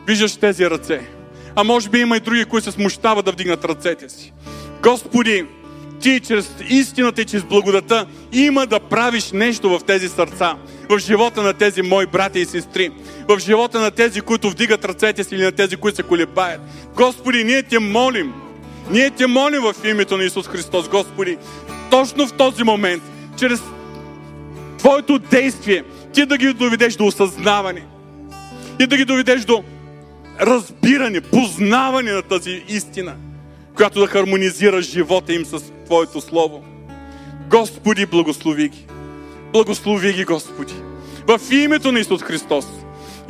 [0.07, 1.01] виждаш тези ръце.
[1.55, 4.33] А може би има и други, които се смущават да вдигнат ръцете си.
[4.83, 5.45] Господи,
[6.01, 10.55] ти чрез истината и чрез благодата има да правиш нещо в тези сърца,
[10.91, 12.91] в живота на тези мои брати и сестри,
[13.27, 16.61] в живота на тези, които вдигат ръцете си или на тези, които се колебаят.
[16.95, 18.33] Господи, ние те молим,
[18.91, 21.37] ние те молим в името на Исус Христос, Господи,
[21.91, 23.03] точно в този момент,
[23.37, 23.59] чрез
[24.77, 25.83] Твоето действие,
[26.13, 27.83] Ти да ги доведеш до осъзнаване
[28.79, 29.63] и да ги доведеш до
[30.41, 33.15] разбиране, познаване на тази истина–
[33.75, 36.63] която да хармонизира живота им с Твоето Слово.
[37.49, 38.87] Господи, благослови ги.
[39.53, 40.73] Благослови ги, Господи.
[41.27, 42.65] В името на Исус Христос.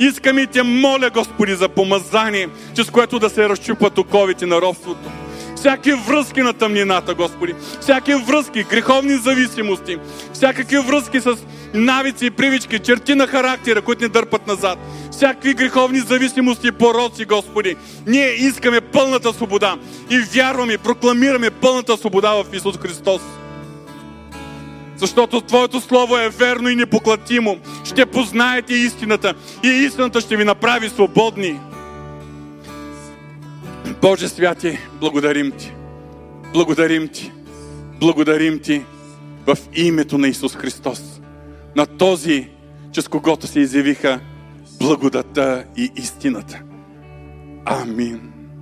[0.00, 5.10] Искаме и Те моля, Господи, за помазание, чрез което да се разчупат оковите на робството.
[5.56, 7.54] Всяки връзки на тъмнината, Господи.
[7.80, 9.96] Всяки връзки, греховни зависимости.
[10.32, 11.36] Всякакви връзки с
[11.74, 14.78] навици и привички, черти на характера, които ни дърпат назад.
[15.10, 17.76] Всякакви греховни зависимости и пороци, Господи.
[18.06, 19.76] Ние искаме пълната свобода
[20.10, 23.22] и вярваме, прокламираме пълната свобода в Исус Христос.
[25.02, 27.58] Защото Твоето Слово е верно и непоклатимо.
[27.84, 29.34] Ще познаете истината
[29.64, 31.60] и истината ще ви направи свободни.
[34.02, 35.74] Боже святи, благодарим Ти.
[36.52, 37.32] Благодарим Ти.
[38.00, 38.84] Благодарим Ти
[39.46, 41.20] в името на Исус Христос
[41.76, 42.48] на този,
[42.92, 44.20] чрез когото се изявиха
[44.80, 46.62] благодата и истината.
[47.64, 48.31] Амин.